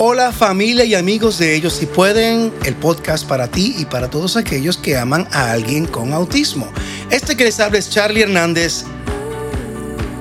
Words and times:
Hola 0.00 0.30
familia 0.30 0.84
y 0.84 0.94
amigos 0.94 1.38
de 1.38 1.56
ellos 1.56 1.72
si 1.72 1.86
pueden, 1.86 2.52
el 2.64 2.76
podcast 2.76 3.26
para 3.26 3.48
ti 3.48 3.74
y 3.76 3.84
para 3.84 4.08
todos 4.08 4.36
aquellos 4.36 4.76
que 4.76 4.96
aman 4.96 5.26
a 5.32 5.50
alguien 5.50 5.86
con 5.86 6.12
autismo. 6.12 6.68
Este 7.10 7.36
que 7.36 7.42
les 7.42 7.58
habla 7.58 7.80
es 7.80 7.90
Charlie 7.90 8.22
Hernández 8.22 8.84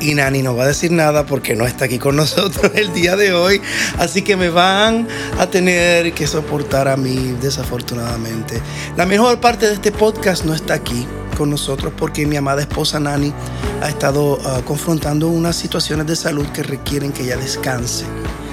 y 0.02 0.16
Nani 0.16 0.42
no 0.42 0.56
va 0.56 0.64
a 0.64 0.68
decir 0.68 0.92
nada 0.92 1.28
porque 1.28 1.56
no 1.56 1.68
está 1.68 1.86
aquí 1.86 2.00
con 2.00 2.16
nosotros 2.16 2.72
el 2.74 2.92
día 2.92 3.16
de 3.16 3.34
hoy, 3.34 3.62
así 4.00 4.24
que 4.24 4.36
me 4.36 4.50
van 4.50 5.08
a 5.38 5.46
tener 5.46 6.12
que 6.14 6.26
soportar 6.26 6.88
a 6.88 6.98
mí 6.98 7.36
desafortunadamente. 7.40 8.60
La 8.96 9.06
mejor 9.06 9.40
parte 9.40 9.68
de 9.68 9.76
este 9.76 9.92
podcast 9.92 10.44
no 10.44 10.56
está 10.56 10.74
aquí 10.74 11.06
con 11.38 11.52
nosotros 11.52 11.94
porque 11.96 12.26
mi 12.26 12.36
amada 12.36 12.62
esposa 12.62 13.00
Nani 13.00 13.32
ha 13.84 13.90
estado 13.90 14.38
uh, 14.38 14.64
confrontando 14.64 15.28
unas 15.28 15.56
situaciones 15.56 16.08
de 16.08 16.16
salud 16.16 16.48
que 16.48 16.64
requieren 16.64 17.12
que 17.12 17.22
ella 17.22 17.38
descanse. 17.38 18.06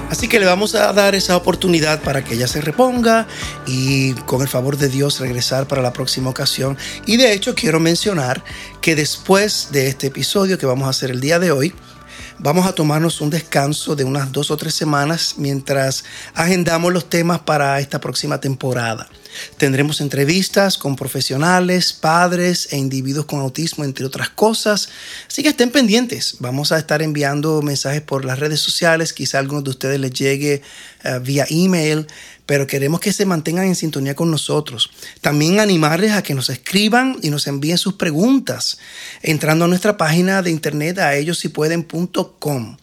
Así 0.09 0.27
que 0.27 0.39
le 0.39 0.45
vamos 0.45 0.75
a 0.75 0.93
dar 0.93 1.15
esa 1.15 1.35
oportunidad 1.35 2.01
para 2.01 2.23
que 2.23 2.35
ella 2.35 2.47
se 2.47 2.61
reponga 2.61 3.27
y 3.65 4.13
con 4.13 4.41
el 4.41 4.47
favor 4.47 4.77
de 4.77 4.87
Dios 4.87 5.19
regresar 5.19 5.67
para 5.67 5.81
la 5.81 5.93
próxima 5.93 6.29
ocasión. 6.29 6.77
Y 7.05 7.17
de 7.17 7.33
hecho 7.33 7.55
quiero 7.55 7.79
mencionar 7.79 8.43
que 8.81 8.95
después 8.95 9.69
de 9.71 9.87
este 9.87 10.07
episodio 10.07 10.57
que 10.57 10.65
vamos 10.65 10.87
a 10.87 10.91
hacer 10.91 11.09
el 11.09 11.21
día 11.21 11.39
de 11.39 11.51
hoy, 11.51 11.73
vamos 12.39 12.65
a 12.65 12.73
tomarnos 12.73 13.21
un 13.21 13.29
descanso 13.29 13.95
de 13.95 14.03
unas 14.03 14.31
dos 14.31 14.51
o 14.51 14.57
tres 14.57 14.73
semanas 14.73 15.35
mientras 15.37 16.03
agendamos 16.33 16.93
los 16.93 17.09
temas 17.09 17.39
para 17.39 17.79
esta 17.79 17.99
próxima 17.99 18.39
temporada. 18.39 19.07
Tendremos 19.57 20.01
entrevistas 20.01 20.77
con 20.77 20.95
profesionales, 20.95 21.93
padres 21.93 22.69
e 22.71 22.77
individuos 22.77 23.25
con 23.25 23.39
autismo, 23.39 23.83
entre 23.83 24.05
otras 24.05 24.29
cosas. 24.29 24.89
Así 25.27 25.43
que 25.43 25.49
estén 25.49 25.71
pendientes. 25.71 26.37
Vamos 26.39 26.71
a 26.71 26.77
estar 26.77 27.01
enviando 27.01 27.61
mensajes 27.61 28.01
por 28.01 28.23
las 28.25 28.39
redes 28.39 28.61
sociales. 28.61 29.13
Quizá 29.13 29.37
a 29.37 29.41
algunos 29.41 29.63
de 29.63 29.69
ustedes 29.71 29.99
les 29.99 30.11
llegue 30.11 30.61
uh, 31.03 31.19
vía 31.19 31.45
email 31.49 32.07
pero 32.45 32.67
queremos 32.67 32.99
que 32.99 33.13
se 33.13 33.25
mantengan 33.25 33.65
en 33.65 33.75
sintonía 33.75 34.15
con 34.15 34.31
nosotros. 34.31 34.91
También 35.21 35.59
animarles 35.59 36.11
a 36.11 36.23
que 36.23 36.35
nos 36.35 36.49
escriban 36.49 37.17
y 37.21 37.29
nos 37.29 37.47
envíen 37.47 37.77
sus 37.77 37.93
preguntas 37.93 38.77
entrando 39.21 39.65
a 39.65 39.67
nuestra 39.67 39.97
página 39.97 40.41
de 40.41 40.51
internet 40.51 40.99
a 40.99 41.15
ellossipueden.com. 41.15 42.77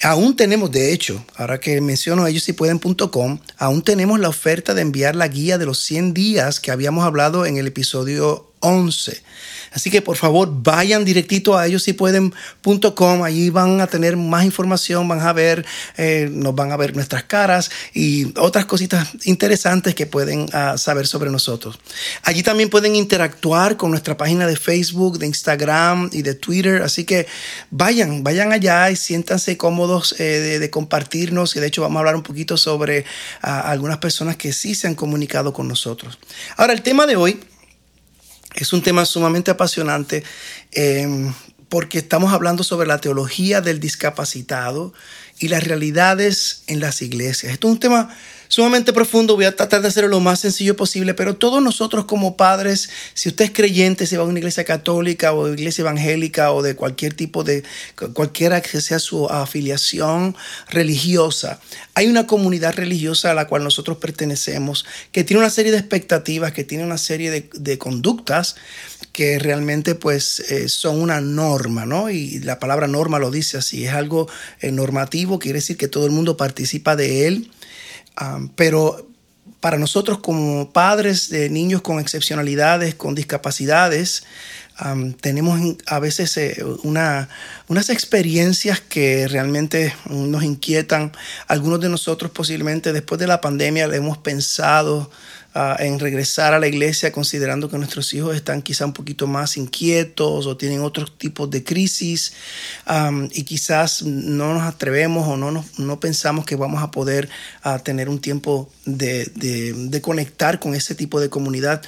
Aún 0.00 0.36
tenemos, 0.36 0.70
de 0.70 0.92
hecho, 0.92 1.24
ahora 1.34 1.58
que 1.58 1.80
menciono 1.80 2.26
ellossipueden.com, 2.26 3.40
aún 3.56 3.82
tenemos 3.82 4.20
la 4.20 4.28
oferta 4.28 4.72
de 4.72 4.82
enviar 4.82 5.16
la 5.16 5.26
guía 5.26 5.58
de 5.58 5.66
los 5.66 5.80
100 5.80 6.14
días 6.14 6.60
que 6.60 6.70
habíamos 6.70 7.04
hablado 7.04 7.46
en 7.46 7.56
el 7.56 7.66
episodio 7.66 8.52
11. 8.60 9.20
Así 9.72 9.90
que 9.90 10.02
por 10.02 10.16
favor 10.16 10.48
vayan 10.62 11.04
directito 11.04 11.56
a 11.56 11.66
ellos 11.66 11.82
si 11.82 11.92
pueden.com, 11.92 13.22
allí 13.22 13.50
van 13.50 13.80
a 13.80 13.86
tener 13.86 14.16
más 14.16 14.44
información, 14.44 15.08
van 15.08 15.20
a 15.20 15.32
ver, 15.32 15.64
eh, 15.96 16.28
nos 16.30 16.54
van 16.54 16.72
a 16.72 16.76
ver 16.76 16.94
nuestras 16.94 17.24
caras 17.24 17.70
y 17.94 18.32
otras 18.38 18.66
cositas 18.66 19.08
interesantes 19.24 19.94
que 19.94 20.06
pueden 20.06 20.42
uh, 20.42 20.78
saber 20.78 21.06
sobre 21.06 21.30
nosotros. 21.30 21.78
Allí 22.22 22.42
también 22.42 22.70
pueden 22.70 22.96
interactuar 22.96 23.76
con 23.76 23.90
nuestra 23.90 24.16
página 24.16 24.46
de 24.46 24.56
Facebook, 24.56 25.18
de 25.18 25.26
Instagram 25.26 26.10
y 26.12 26.22
de 26.22 26.34
Twitter, 26.34 26.82
así 26.82 27.04
que 27.04 27.26
vayan, 27.70 28.22
vayan 28.22 28.52
allá 28.52 28.90
y 28.90 28.96
siéntanse 28.96 29.56
cómodos 29.56 30.14
eh, 30.18 30.58
de, 30.58 30.70
compartirnos 30.70 31.56
y 31.56 31.60
de 31.60 31.66
hecho 31.66 31.82
vamos 31.82 31.96
a 31.96 32.00
hablar 32.00 32.16
un 32.16 32.22
poquito 32.22 32.56
sobre 32.56 33.00
uh, 33.00 33.04
algunas 33.64 33.98
personas 33.98 34.36
que 34.36 34.52
sí 34.52 34.74
se 34.74 34.86
han 34.86 34.94
comunicado 34.94 35.52
con 35.52 35.66
nosotros. 35.66 36.18
Ahora, 36.56 36.72
el 36.72 36.82
tema 36.82 37.06
de 37.06 37.16
hoy 37.16 37.40
es 38.54 38.72
un 38.72 38.82
tema 38.82 39.04
sumamente 39.04 39.50
apasionante 39.50 40.24
eh, 40.72 41.32
porque 41.68 41.98
estamos 41.98 42.32
hablando 42.32 42.64
sobre 42.64 42.86
la 42.86 43.00
teología 43.00 43.60
del 43.60 43.80
discapacitado 43.80 44.94
y 45.38 45.48
las 45.48 45.64
realidades 45.64 46.62
en 46.66 46.80
las 46.80 47.02
iglesias. 47.02 47.52
Esto 47.52 47.68
es 47.68 47.74
un 47.74 47.80
tema 47.80 48.16
sumamente 48.48 48.92
profundo, 48.92 49.36
voy 49.36 49.44
a 49.44 49.54
tratar 49.54 49.82
de 49.82 49.88
hacerlo 49.88 50.08
lo 50.10 50.20
más 50.20 50.40
sencillo 50.40 50.76
posible, 50.76 51.14
pero 51.14 51.36
todos 51.36 51.62
nosotros 51.62 52.06
como 52.06 52.36
padres, 52.36 52.90
si 53.14 53.28
usted 53.28 53.46
es 53.46 53.50
creyente, 53.52 54.06
si 54.06 54.16
va 54.16 54.24
a 54.24 54.26
una 54.26 54.38
iglesia 54.38 54.64
católica 54.64 55.32
o 55.32 55.52
iglesia 55.52 55.82
evangélica 55.82 56.52
o 56.52 56.62
de 56.62 56.74
cualquier 56.74 57.14
tipo 57.14 57.44
de, 57.44 57.62
cualquiera 58.14 58.60
que 58.60 58.80
sea 58.80 58.98
su 58.98 59.26
afiliación 59.26 60.36
religiosa, 60.70 61.60
hay 61.94 62.06
una 62.08 62.26
comunidad 62.26 62.74
religiosa 62.74 63.30
a 63.30 63.34
la 63.34 63.46
cual 63.46 63.64
nosotros 63.64 63.98
pertenecemos 63.98 64.84
que 65.12 65.24
tiene 65.24 65.40
una 65.40 65.50
serie 65.50 65.72
de 65.72 65.78
expectativas, 65.78 66.52
que 66.52 66.64
tiene 66.64 66.84
una 66.84 66.98
serie 66.98 67.30
de, 67.30 67.50
de 67.54 67.78
conductas 67.78 68.56
que 69.12 69.38
realmente 69.40 69.96
pues 69.96 70.40
eh, 70.50 70.68
son 70.68 71.00
una 71.00 71.20
norma, 71.20 71.84
¿no? 71.84 72.08
Y 72.08 72.38
la 72.38 72.60
palabra 72.60 72.86
norma 72.86 73.18
lo 73.18 73.32
dice 73.32 73.58
así, 73.58 73.84
es 73.84 73.92
algo 73.92 74.28
eh, 74.60 74.70
normativo, 74.70 75.40
quiere 75.40 75.58
decir 75.58 75.76
que 75.76 75.88
todo 75.88 76.06
el 76.06 76.12
mundo 76.12 76.36
participa 76.36 76.94
de 76.94 77.26
él 77.26 77.50
Pero 78.56 79.08
para 79.60 79.78
nosotros 79.78 80.18
como 80.18 80.72
padres 80.72 81.30
de 81.30 81.50
niños 81.50 81.82
con 81.82 81.98
excepcionalidades, 81.98 82.94
con 82.94 83.14
discapacidades, 83.14 84.24
tenemos 85.20 85.60
a 85.86 85.98
veces 85.98 86.36
eh, 86.36 86.64
una, 86.84 87.28
unas 87.66 87.90
experiencias 87.90 88.80
que 88.80 89.26
realmente 89.26 89.92
nos 90.08 90.44
inquietan. 90.44 91.10
Algunos 91.48 91.80
de 91.80 91.88
nosotros 91.88 92.30
posiblemente 92.30 92.92
después 92.92 93.18
de 93.18 93.26
la 93.26 93.40
pandemia 93.40 93.88
le 93.88 93.96
hemos 93.96 94.18
pensado 94.18 95.10
en 95.54 95.98
regresar 95.98 96.54
a 96.54 96.58
la 96.58 96.68
iglesia 96.68 97.10
considerando 97.10 97.68
que 97.68 97.78
nuestros 97.78 98.12
hijos 98.14 98.36
están 98.36 98.62
quizá 98.62 98.86
un 98.86 98.92
poquito 98.92 99.26
más 99.26 99.56
inquietos 99.56 100.46
o 100.46 100.56
tienen 100.56 100.82
otros 100.82 101.16
tipos 101.18 101.50
de 101.50 101.64
crisis 101.64 102.34
y 103.32 103.42
quizás 103.42 104.02
no 104.02 104.54
nos 104.54 104.62
atrevemos 104.62 105.26
o 105.26 105.36
no, 105.36 105.50
nos, 105.50 105.78
no 105.78 105.98
pensamos 105.98 106.44
que 106.44 106.56
vamos 106.56 106.82
a 106.82 106.90
poder 106.90 107.28
tener 107.82 108.08
un 108.08 108.20
tiempo 108.20 108.70
de, 108.84 109.24
de 109.34 110.00
conectar 110.00 110.60
con 110.60 110.74
ese 110.74 110.94
tipo 110.94 111.20
de 111.20 111.28
comunidad. 111.28 111.82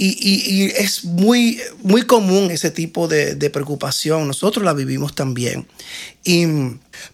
Y, 0.00 0.14
y, 0.22 0.66
es 0.76 1.04
muy, 1.04 1.60
muy 1.82 2.02
común 2.02 2.52
ese 2.52 2.70
tipo 2.70 3.08
de, 3.08 3.34
de, 3.34 3.50
preocupación. 3.50 4.28
Nosotros 4.28 4.64
la 4.64 4.72
vivimos 4.72 5.16
también. 5.16 5.66
Y 6.22 6.46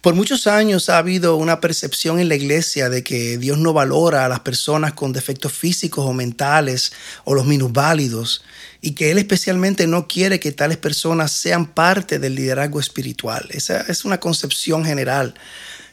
por 0.01 0.13
muchos 0.13 0.45
años 0.45 0.87
ha 0.89 0.99
habido 0.99 1.35
una 1.35 1.59
percepción 1.59 2.19
en 2.19 2.29
la 2.29 2.35
iglesia 2.35 2.89
de 2.89 3.03
que 3.03 3.39
Dios 3.39 3.57
no 3.57 3.73
valora 3.73 4.23
a 4.25 4.29
las 4.29 4.41
personas 4.41 4.93
con 4.93 5.13
defectos 5.13 5.51
físicos 5.51 6.05
o 6.05 6.13
mentales 6.13 6.91
o 7.23 7.33
los 7.33 7.47
minusválidos 7.47 8.43
y 8.81 8.91
que 8.91 9.09
Él 9.09 9.17
especialmente 9.17 9.87
no 9.87 10.07
quiere 10.07 10.39
que 10.39 10.51
tales 10.51 10.77
personas 10.77 11.31
sean 11.31 11.65
parte 11.65 12.19
del 12.19 12.35
liderazgo 12.35 12.79
espiritual. 12.79 13.47
Esa 13.49 13.81
es 13.81 14.05
una 14.05 14.19
concepción 14.19 14.85
general. 14.85 15.33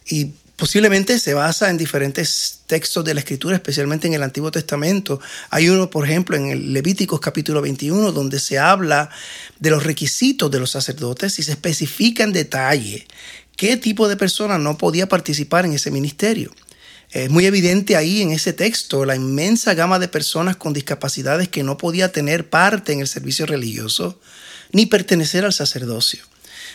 Y 0.04 0.32
posiblemente 0.62 1.18
se 1.18 1.34
basa 1.34 1.70
en 1.70 1.76
diferentes 1.76 2.60
textos 2.68 3.04
de 3.04 3.14
la 3.14 3.18
Escritura, 3.18 3.56
especialmente 3.56 4.06
en 4.06 4.14
el 4.14 4.22
Antiguo 4.22 4.52
Testamento. 4.52 5.20
Hay 5.50 5.68
uno, 5.68 5.90
por 5.90 6.04
ejemplo, 6.04 6.36
en 6.36 6.50
el 6.50 6.72
Levíticos 6.72 7.18
capítulo 7.18 7.60
21, 7.60 8.12
donde 8.12 8.38
se 8.38 8.60
habla 8.60 9.10
de 9.58 9.70
los 9.70 9.82
requisitos 9.82 10.52
de 10.52 10.60
los 10.60 10.70
sacerdotes 10.70 11.40
y 11.40 11.42
se 11.42 11.50
especifica 11.50 12.22
en 12.22 12.32
detalle 12.32 13.08
qué 13.56 13.76
tipo 13.76 14.06
de 14.06 14.16
persona 14.16 14.56
no 14.56 14.78
podía 14.78 15.08
participar 15.08 15.66
en 15.66 15.72
ese 15.72 15.90
ministerio. 15.90 16.54
Es 17.10 17.28
muy 17.28 17.44
evidente 17.46 17.96
ahí 17.96 18.22
en 18.22 18.30
ese 18.30 18.52
texto 18.52 19.04
la 19.04 19.16
inmensa 19.16 19.74
gama 19.74 19.98
de 19.98 20.06
personas 20.06 20.54
con 20.54 20.72
discapacidades 20.72 21.48
que 21.48 21.64
no 21.64 21.76
podía 21.76 22.12
tener 22.12 22.48
parte 22.48 22.92
en 22.92 23.00
el 23.00 23.08
servicio 23.08 23.46
religioso 23.46 24.20
ni 24.72 24.86
pertenecer 24.86 25.44
al 25.44 25.52
sacerdocio. 25.52 26.24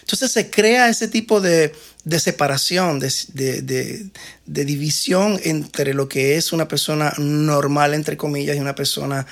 Entonces 0.02 0.32
se 0.32 0.50
crea 0.50 0.88
ese 0.88 1.10
tipo 1.10 1.42
de, 1.42 1.74
de 2.06 2.20
separación, 2.22 3.00
de, 3.00 3.12
de, 3.34 4.10
de, 4.46 4.66
división 4.66 5.38
entre 5.44 5.94
lo 5.94 6.08
que 6.08 6.38
es 6.38 6.54
una 6.54 6.70
persona 6.70 7.14
normal, 7.18 7.94
entre 7.94 8.16
comillas, 8.16 8.56
y 8.56 8.60
una 8.62 8.74
persona, 8.74 9.28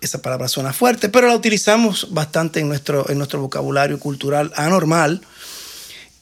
esa 0.00 0.22
palabra 0.22 0.48
suena 0.48 0.72
fuerte, 0.72 1.10
pero 1.10 1.28
la 1.28 1.36
utilizamos 1.36 2.14
bastante 2.14 2.60
en 2.60 2.68
nuestro, 2.68 3.10
en 3.10 3.18
nuestro 3.18 3.42
vocabulario 3.42 3.98
cultural 3.98 4.52
anormal. 4.56 5.20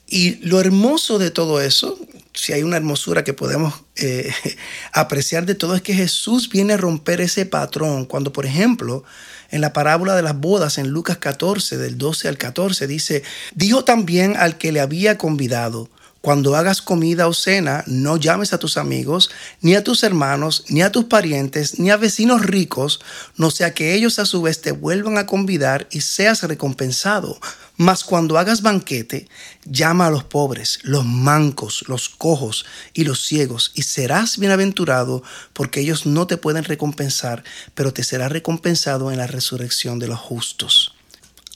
Y 0.07 0.35
lo 0.45 0.59
hermoso 0.59 1.17
de 1.17 1.31
todo 1.31 1.61
eso, 1.61 1.97
si 2.33 2.51
hay 2.51 2.63
una 2.63 2.75
hermosura 2.75 3.23
que 3.23 3.33
podemos 3.33 3.73
eh, 3.95 4.29
apreciar 4.91 5.45
de 5.45 5.55
todo, 5.55 5.73
es 5.73 5.81
que 5.81 5.93
Jesús 5.93 6.49
viene 6.49 6.73
a 6.73 6.77
romper 6.77 7.21
ese 7.21 7.45
patrón. 7.45 8.03
Cuando, 8.03 8.33
por 8.33 8.45
ejemplo, 8.45 9.05
en 9.53 9.61
la 9.61 9.71
parábola 9.71 10.15
de 10.15 10.23
las 10.23 10.35
bodas 10.35 10.79
en 10.79 10.89
Lucas 10.89 11.17
14, 11.19 11.77
del 11.77 11.99
12 11.99 12.27
al 12.27 12.39
14, 12.39 12.87
dice, 12.87 13.21
dijo 13.53 13.83
también 13.83 14.35
al 14.35 14.57
que 14.57 14.71
le 14.71 14.81
había 14.81 15.19
convidado, 15.19 15.89
cuando 16.21 16.55
hagas 16.55 16.81
comida 16.81 17.27
o 17.27 17.33
cena, 17.33 17.83
no 17.85 18.17
llames 18.17 18.51
a 18.53 18.57
tus 18.57 18.77
amigos, 18.77 19.29
ni 19.61 19.75
a 19.75 19.83
tus 19.83 20.01
hermanos, 20.01 20.63
ni 20.69 20.81
a 20.81 20.91
tus 20.91 21.05
parientes, 21.05 21.77
ni 21.79 21.91
a 21.91 21.97
vecinos 21.97 22.41
ricos, 22.41 22.99
no 23.37 23.51
sea 23.51 23.75
que 23.75 23.93
ellos 23.93 24.17
a 24.17 24.25
su 24.25 24.41
vez 24.41 24.59
te 24.61 24.71
vuelvan 24.71 25.19
a 25.19 25.27
convidar 25.27 25.87
y 25.91 26.01
seas 26.01 26.41
recompensado. 26.41 27.37
Mas 27.75 28.03
cuando 28.03 28.37
hagas 28.37 28.61
banquete, 28.61 29.27
llama 29.65 30.07
a 30.07 30.11
los 30.11 30.23
pobres, 30.23 30.79
los 30.83 31.05
mancos, 31.05 31.85
los 31.87 32.07
cojos 32.07 32.65
y 32.93 33.03
los 33.03 33.25
ciegos, 33.25 33.71
y 33.73 33.81
serás 33.81 34.37
bienaventurado, 34.37 35.23
porque 35.53 35.79
ellos 35.79 36.05
no 36.05 36.27
te 36.27 36.37
pueden 36.37 36.65
recompensar, 36.65 37.43
pero 37.73 37.91
te 37.91 38.03
será 38.03 38.29
recompensado 38.29 39.11
en 39.11 39.17
la 39.17 39.25
resurrección 39.25 39.97
de 39.97 40.07
los 40.07 40.19
justos. 40.19 40.93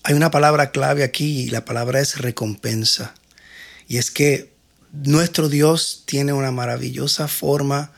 Hay 0.04 0.16
una 0.16 0.32
palabra 0.32 0.72
clave 0.72 1.04
aquí 1.04 1.42
y 1.42 1.50
la 1.50 1.66
palabra 1.66 2.00
es 2.00 2.18
recompensa. 2.18 3.14
Y 3.88 3.98
es 3.98 4.10
que 4.10 4.54
nuestro 4.92 5.50
Dios 5.50 6.04
tiene 6.06 6.34
una 6.34 6.52
maravillosa 6.52 7.28
forma 7.28 7.92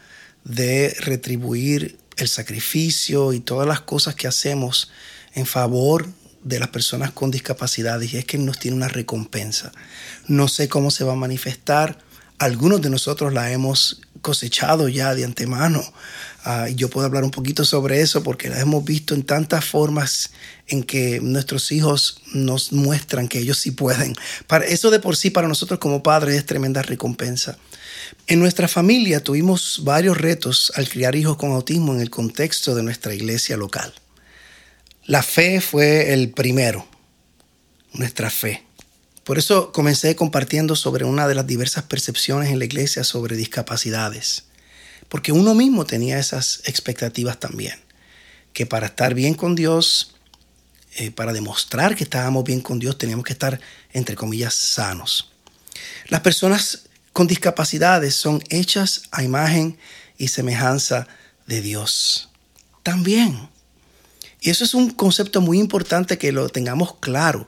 de 0.44 0.96
retribuir 1.00 1.98
el 2.18 2.28
sacrificio 2.28 3.32
y 3.32 3.40
todas 3.40 3.68
las 3.68 3.82
cosas 3.82 4.16
que 4.16 4.28
hacemos 4.28 4.92
en 5.36 5.46
favor 5.46 6.10
de 6.44 6.60
las 6.60 6.70
personas 6.70 7.12
con 7.12 7.32
discapacidades 7.32 8.14
y 8.14 8.18
es 8.18 8.26
que 8.26 8.38
nos 8.38 8.60
tiene 8.60 8.78
una 8.78 8.88
recompensa. 8.88 9.72
No 10.28 10.48
sé 10.48 10.70
cómo 10.70 10.92
se 10.92 11.04
va 11.04 11.14
a 11.14 11.18
manifestar. 11.18 12.00
Algunos 12.38 12.82
de 12.82 12.90
nosotros 12.90 13.34
la 13.34 13.52
hemos 13.52 14.02
cosechado 14.22 14.88
ya 14.88 15.16
de 15.16 15.26
antemano. 15.26 15.84
Uh, 16.46 16.68
yo 16.74 16.90
puedo 16.90 17.06
hablar 17.06 17.26
un 17.26 17.32
poquito 17.32 17.66
sobre 17.66 18.02
eso 18.02 18.24
porque 18.24 18.50
la 18.50 18.60
hemos 18.60 18.84
visto 18.86 19.14
en 19.14 19.24
tantas 19.24 19.66
formas 19.66 20.32
en 20.68 20.84
que 20.84 21.20
nuestros 21.22 21.72
hijos 21.72 22.22
nos 22.34 22.72
muestran 22.72 23.28
que 23.28 23.40
ellos 23.40 23.58
sí 23.58 23.72
pueden. 23.72 24.16
Para, 24.48 24.66
eso 24.66 24.90
de 24.90 25.00
por 25.00 25.18
sí 25.18 25.32
para 25.32 25.48
nosotros 25.48 25.80
como 25.80 26.02
padres 26.02 26.36
es 26.36 26.46
tremenda 26.46 26.82
recompensa. 26.82 27.58
En 28.28 28.40
nuestra 28.40 28.68
familia 28.68 29.24
tuvimos 29.24 29.82
varios 29.84 30.18
retos 30.18 30.72
al 30.76 30.88
criar 30.88 31.16
hijos 31.16 31.38
con 31.38 31.52
autismo 31.52 31.94
en 31.94 32.02
el 32.02 32.10
contexto 32.10 32.74
de 32.74 32.84
nuestra 32.84 33.14
iglesia 33.14 33.58
local. 33.58 33.94
La 35.10 35.24
fe 35.24 35.60
fue 35.60 36.14
el 36.14 36.30
primero, 36.30 36.88
nuestra 37.94 38.30
fe. 38.30 38.64
Por 39.24 39.40
eso 39.40 39.72
comencé 39.72 40.16
compartiendo 40.16 40.76
sobre 40.76 41.04
una 41.04 41.28
de 41.28 41.34
las 41.34 41.48
diversas 41.48 41.86
percepciones 41.86 42.52
en 42.52 42.60
la 42.60 42.66
iglesia 42.66 43.04
sobre 43.04 43.36
discapacidades. 43.36 44.44
Porque 45.08 45.32
uno 45.32 45.56
mismo 45.56 45.84
tenía 45.88 46.20
esas 46.20 46.62
expectativas 46.66 47.40
también. 47.40 47.74
Que 48.54 48.68
para 48.68 48.86
estar 48.86 49.16
bien 49.16 49.34
con 49.34 49.56
Dios, 49.56 50.14
eh, 50.96 51.10
para 51.10 51.34
demostrar 51.34 51.96
que 51.96 52.04
estábamos 52.04 52.44
bien 52.44 52.62
con 52.62 52.78
Dios, 52.78 53.00
teníamos 53.00 53.26
que 53.26 53.34
estar, 53.34 53.60
entre 53.92 54.16
comillas, 54.16 54.54
sanos. 54.54 55.32
Las 56.10 56.22
personas 56.22 56.84
con 57.14 57.26
discapacidades 57.26 58.14
son 58.14 58.44
hechas 58.50 59.02
a 59.10 59.24
imagen 59.24 59.80
y 60.20 60.28
semejanza 60.28 61.08
de 61.48 61.62
Dios. 61.62 62.30
También. 62.84 63.50
Y 64.42 64.50
eso 64.50 64.64
es 64.64 64.74
un 64.74 64.92
concepto 64.92 65.42
muy 65.42 65.60
importante 65.60 66.18
que 66.18 66.32
lo 66.32 66.50
tengamos 66.50 66.96
claro, 67.00 67.48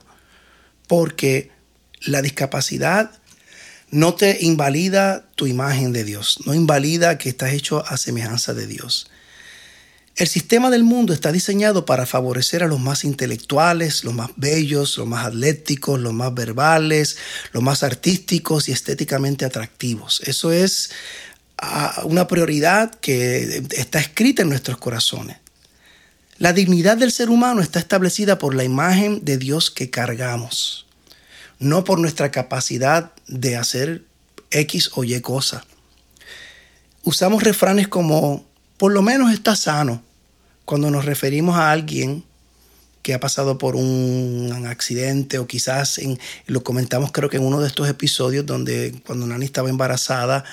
porque 0.86 1.50
la 2.02 2.22
discapacidad 2.22 3.10
no 3.90 4.14
te 4.14 4.38
invalida 4.44 5.26
tu 5.34 5.46
imagen 5.46 5.92
de 5.92 6.04
Dios, 6.04 6.40
no 6.46 6.54
invalida 6.54 7.18
que 7.18 7.28
estás 7.28 7.52
hecho 7.52 7.86
a 7.86 7.96
semejanza 7.96 8.54
de 8.54 8.66
Dios. 8.66 9.10
El 10.16 10.28
sistema 10.28 10.68
del 10.68 10.84
mundo 10.84 11.14
está 11.14 11.32
diseñado 11.32 11.86
para 11.86 12.04
favorecer 12.04 12.62
a 12.62 12.66
los 12.66 12.80
más 12.80 13.04
intelectuales, 13.04 14.04
los 14.04 14.12
más 14.12 14.30
bellos, 14.36 14.98
los 14.98 15.06
más 15.06 15.26
atléticos, 15.26 15.98
los 15.98 16.12
más 16.12 16.34
verbales, 16.34 17.16
los 17.52 17.62
más 17.62 17.82
artísticos 17.82 18.68
y 18.68 18.72
estéticamente 18.72 19.46
atractivos. 19.46 20.20
Eso 20.26 20.52
es 20.52 20.90
ah, 21.56 22.02
una 22.04 22.28
prioridad 22.28 22.94
que 22.96 23.62
está 23.70 24.00
escrita 24.00 24.42
en 24.42 24.50
nuestros 24.50 24.76
corazones. 24.76 25.41
La 26.42 26.52
dignidad 26.52 26.96
del 26.96 27.12
ser 27.12 27.30
humano 27.30 27.62
está 27.62 27.78
establecida 27.78 28.36
por 28.38 28.56
la 28.56 28.64
imagen 28.64 29.24
de 29.24 29.38
Dios 29.38 29.70
que 29.70 29.90
cargamos, 29.90 30.86
no 31.60 31.84
por 31.84 32.00
nuestra 32.00 32.32
capacidad 32.32 33.12
de 33.28 33.54
hacer 33.56 34.04
X 34.50 34.90
o 34.96 35.04
Y 35.04 35.20
cosa. 35.20 35.64
Usamos 37.04 37.44
refranes 37.44 37.86
como, 37.86 38.44
por 38.76 38.92
lo 38.92 39.02
menos 39.02 39.32
está 39.32 39.54
sano, 39.54 40.02
cuando 40.64 40.90
nos 40.90 41.04
referimos 41.04 41.54
a 41.54 41.70
alguien 41.70 42.24
que 43.02 43.14
ha 43.14 43.20
pasado 43.20 43.58
por 43.58 43.76
un 43.76 44.64
accidente 44.66 45.38
o 45.38 45.46
quizás 45.46 45.98
en, 45.98 46.18
lo 46.46 46.62
comentamos 46.62 47.10
creo 47.12 47.28
que 47.28 47.36
en 47.36 47.44
uno 47.44 47.60
de 47.60 47.66
estos 47.66 47.88
episodios 47.88 48.46
donde 48.46 48.94
cuando 49.04 49.26
Nani 49.26 49.44
estaba 49.44 49.68
embarazada, 49.68 50.44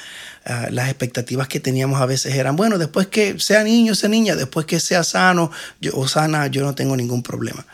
ah, 0.45 0.67
las 0.71 0.89
expectativas 0.89 1.47
que 1.47 1.59
teníamos 1.59 2.01
a 2.01 2.05
veces 2.05 2.35
eran, 2.35 2.55
bueno, 2.55 2.77
después 2.77 3.07
que 3.07 3.39
sea 3.39 3.63
niño, 3.63 3.95
sea 3.95 4.09
niña, 4.09 4.35
después 4.35 4.65
que 4.65 4.79
sea 4.79 5.03
sano 5.03 5.51
o 5.93 6.07
sana, 6.07 6.47
yo 6.47 6.63
no 6.63 6.75
tengo 6.75 6.97
ningún 6.97 7.23
problema. 7.23 7.65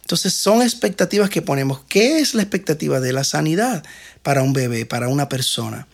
Entonces 0.00 0.34
son 0.34 0.60
expectativas 0.60 1.30
que 1.30 1.40
ponemos. 1.40 1.80
¿Qué 1.88 2.18
es 2.18 2.34
la 2.34 2.42
expectativa 2.42 3.00
de 3.00 3.14
la 3.14 3.24
sanidad 3.24 3.82
para 4.22 4.42
un 4.42 4.52
bebé, 4.52 4.84
para 4.84 5.08
una 5.08 5.30
persona? 5.30 5.86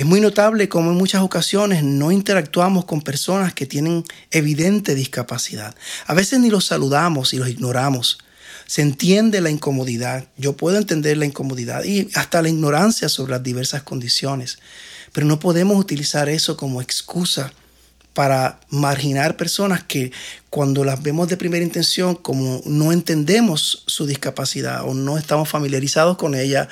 Es 0.00 0.06
muy 0.06 0.22
notable 0.22 0.66
cómo 0.70 0.92
en 0.92 0.96
muchas 0.96 1.20
ocasiones 1.20 1.82
no 1.82 2.10
interactuamos 2.10 2.86
con 2.86 3.02
personas 3.02 3.52
que 3.52 3.66
tienen 3.66 4.02
evidente 4.30 4.94
discapacidad. 4.94 5.74
A 6.06 6.14
veces 6.14 6.40
ni 6.40 6.48
los 6.48 6.64
saludamos 6.64 7.34
y 7.34 7.36
los 7.36 7.50
ignoramos. 7.50 8.16
Se 8.64 8.80
entiende 8.80 9.42
la 9.42 9.50
incomodidad. 9.50 10.24
Yo 10.38 10.56
puedo 10.56 10.78
entender 10.78 11.18
la 11.18 11.26
incomodidad 11.26 11.84
y 11.84 12.08
hasta 12.14 12.40
la 12.40 12.48
ignorancia 12.48 13.10
sobre 13.10 13.32
las 13.32 13.42
diversas 13.42 13.82
condiciones. 13.82 14.58
Pero 15.12 15.26
no 15.26 15.38
podemos 15.38 15.78
utilizar 15.78 16.30
eso 16.30 16.56
como 16.56 16.80
excusa 16.80 17.52
para 18.14 18.60
marginar 18.70 19.36
personas 19.36 19.84
que 19.84 20.12
cuando 20.48 20.84
las 20.84 21.02
vemos 21.02 21.28
de 21.28 21.36
primera 21.36 21.64
intención, 21.64 22.16
como 22.16 22.60
no 22.64 22.92
entendemos 22.92 23.84
su 23.86 24.06
discapacidad 24.06 24.84
o 24.84 24.94
no 24.94 25.16
estamos 25.16 25.48
familiarizados 25.48 26.16
con 26.16 26.34
ella, 26.34 26.68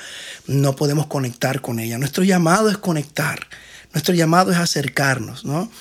no 0.47 0.75
podemos 0.75 1.07
conectar 1.07 1.61
con 1.61 1.79
ella. 1.79 1.97
Nuestro 1.97 2.23
llamado 2.23 2.69
es 2.69 2.77
conectar, 2.77 3.47
nuestro 3.93 4.13
llamado 4.13 4.51
es 4.51 4.57
acercarnos, 4.57 5.45
¿no? 5.45 5.71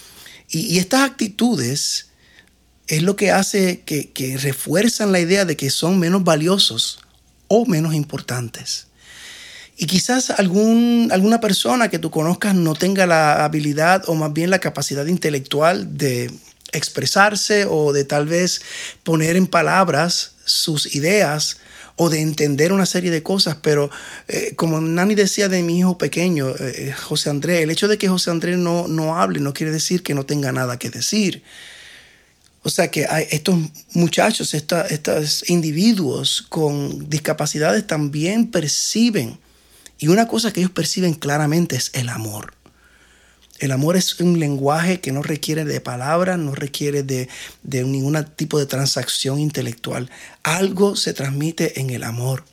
Y, 0.49 0.79
estas 0.79 1.03
actitudes 1.03 2.09
es 2.87 3.03
lo 3.03 3.17
que 3.17 3.31
hace 3.33 3.81
que, 3.81 4.11
que 4.11 4.39
refuerzan 4.39 5.13
la 5.13 5.21
idea 5.21 5.45
de 5.45 5.57
que 5.57 5.69
son 5.71 5.99
menos 5.99 6.25
valiosos 6.25 7.01
o 7.49 7.67
menos 7.67 7.95
importantes. 7.95 8.88
Y 9.81 9.87
quizás 9.87 10.31
alguna 10.31 11.41
persona 11.41 11.89
que 11.89 12.01
tú 12.01 12.11
conozcas 12.11 12.53
no 12.53 12.75
tenga 12.75 13.07
la 13.07 13.45
habilidad 13.45 14.03
o 14.09 14.17
más 14.17 14.33
bien 14.33 14.51
la 14.51 14.59
capacidad 14.59 15.07
intelectual 15.07 15.97
de 15.97 16.33
expresarse 16.73 17.65
o 17.65 17.93
de 17.93 18.03
tal 18.05 18.27
vez 18.27 18.61
poner 19.05 19.37
en 19.37 19.47
palabras 19.47 20.33
sus 20.45 20.97
ideas 20.97 21.59
o 21.95 22.11
de 22.11 22.21
entender 22.21 22.73
una 22.73 22.87
serie 22.87 23.13
de 23.13 23.23
cosas, 23.23 23.57
pero 23.63 23.89
eh, 24.27 24.55
como 24.57 24.81
Nani 24.81 25.15
decía 25.15 25.49
de 25.49 25.63
mi 25.63 25.79
hijo 25.79 25.97
pequeño, 25.97 26.49
eh, 26.59 26.93
José 26.93 27.31
Andrés, 27.31 27.63
el 27.63 27.71
hecho 27.71 27.87
de 27.87 27.99
que 27.99 28.09
José 28.09 28.33
Andrés 28.33 28.59
no, 28.59 28.89
no 28.89 29.17
hable 29.21 29.39
no 29.39 29.55
quiere 29.55 29.71
decir 29.71 30.03
que 30.03 30.15
no 30.15 30.27
tenga 30.27 30.51
nada 30.51 30.77
que 30.77 30.91
decir. 30.91 31.45
O 32.63 32.69
sea 32.69 32.91
que 32.91 33.07
estos 33.31 33.57
muchachos, 33.93 34.55
estos 34.55 35.49
individuos 35.49 36.45
con 36.49 37.09
discapacidades 37.09 37.87
también 37.87 38.51
perciben 38.51 39.39
y 39.99 40.09
una 40.09 40.29
cosa 40.29 40.53
que 40.53 40.61
ellos 40.61 40.73
perciben 40.73 41.15
claramente 41.15 41.77
es 41.77 41.91
el 41.95 42.09
amor. 42.09 42.55
El 43.59 43.73
amor 43.73 43.97
es 43.97 44.21
un 44.21 44.39
lenguaje 44.39 45.01
que 45.01 45.11
no 45.11 45.23
requiere 45.23 45.65
de 45.65 45.81
palabras, 45.81 46.39
no 46.39 46.55
requiere 46.55 47.03
de, 47.03 47.29
ningún 47.65 48.25
tipo 48.37 48.59
de 48.59 48.67
transacción 48.67 49.41
intelectual. 49.41 50.11
Algo 50.45 50.95
se 50.95 51.13
transmite 51.13 51.81
en 51.81 51.91
el 51.91 52.05
amor. 52.05 52.45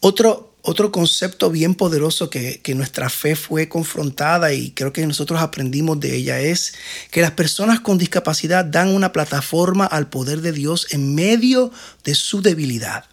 Otro, 0.00 0.54
otro 0.62 0.90
concepto 0.90 1.50
bien 1.50 1.76
poderoso 1.76 2.30
que, 2.30 2.60
que, 2.60 2.74
nuestra 2.74 3.10
fe 3.10 3.36
fue 3.36 3.68
confrontada 3.68 4.52
y 4.52 4.72
creo 4.72 4.92
que 4.92 5.06
nosotros 5.06 5.40
aprendimos 5.40 6.00
de 6.00 6.16
ella 6.16 6.40
es 6.40 6.74
que 7.12 7.20
las 7.20 7.32
personas 7.32 7.78
con 7.78 7.96
discapacidad 7.96 8.64
dan 8.64 8.88
una 8.88 9.12
plataforma 9.12 9.86
al 9.86 10.08
poder 10.08 10.40
de 10.40 10.50
Dios 10.50 10.88
en 10.90 11.14
medio 11.14 11.70
de 12.02 12.16
su 12.16 12.42
debilidad. 12.42 13.04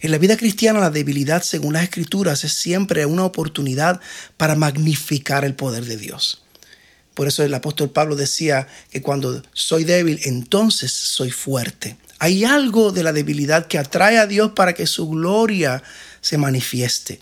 En 0.00 0.10
la 0.10 0.18
vida 0.18 0.36
cristiana 0.36 0.80
la 0.80 0.90
debilidad, 0.90 1.42
según 1.42 1.74
las 1.74 1.82
escrituras, 1.82 2.44
es 2.44 2.52
siempre 2.54 3.04
una 3.04 3.24
oportunidad 3.24 4.00
para 4.38 4.54
magnificar 4.54 5.44
el 5.44 5.54
poder 5.54 5.84
de 5.84 5.98
Dios. 5.98 6.42
Por 7.12 7.28
eso 7.28 7.42
el 7.42 7.52
apóstol 7.52 7.90
Pablo 7.90 8.16
decía 8.16 8.66
que 8.90 9.02
cuando 9.02 9.42
soy 9.52 9.84
débil, 9.84 10.20
entonces 10.24 10.90
soy 10.90 11.30
fuerte. 11.30 11.98
Hay 12.18 12.44
algo 12.44 12.92
de 12.92 13.02
la 13.02 13.12
debilidad 13.12 13.66
que 13.66 13.78
atrae 13.78 14.18
a 14.18 14.26
Dios 14.26 14.52
para 14.52 14.72
que 14.72 14.86
su 14.86 15.08
gloria 15.08 15.82
se 16.22 16.38
manifieste. 16.38 17.20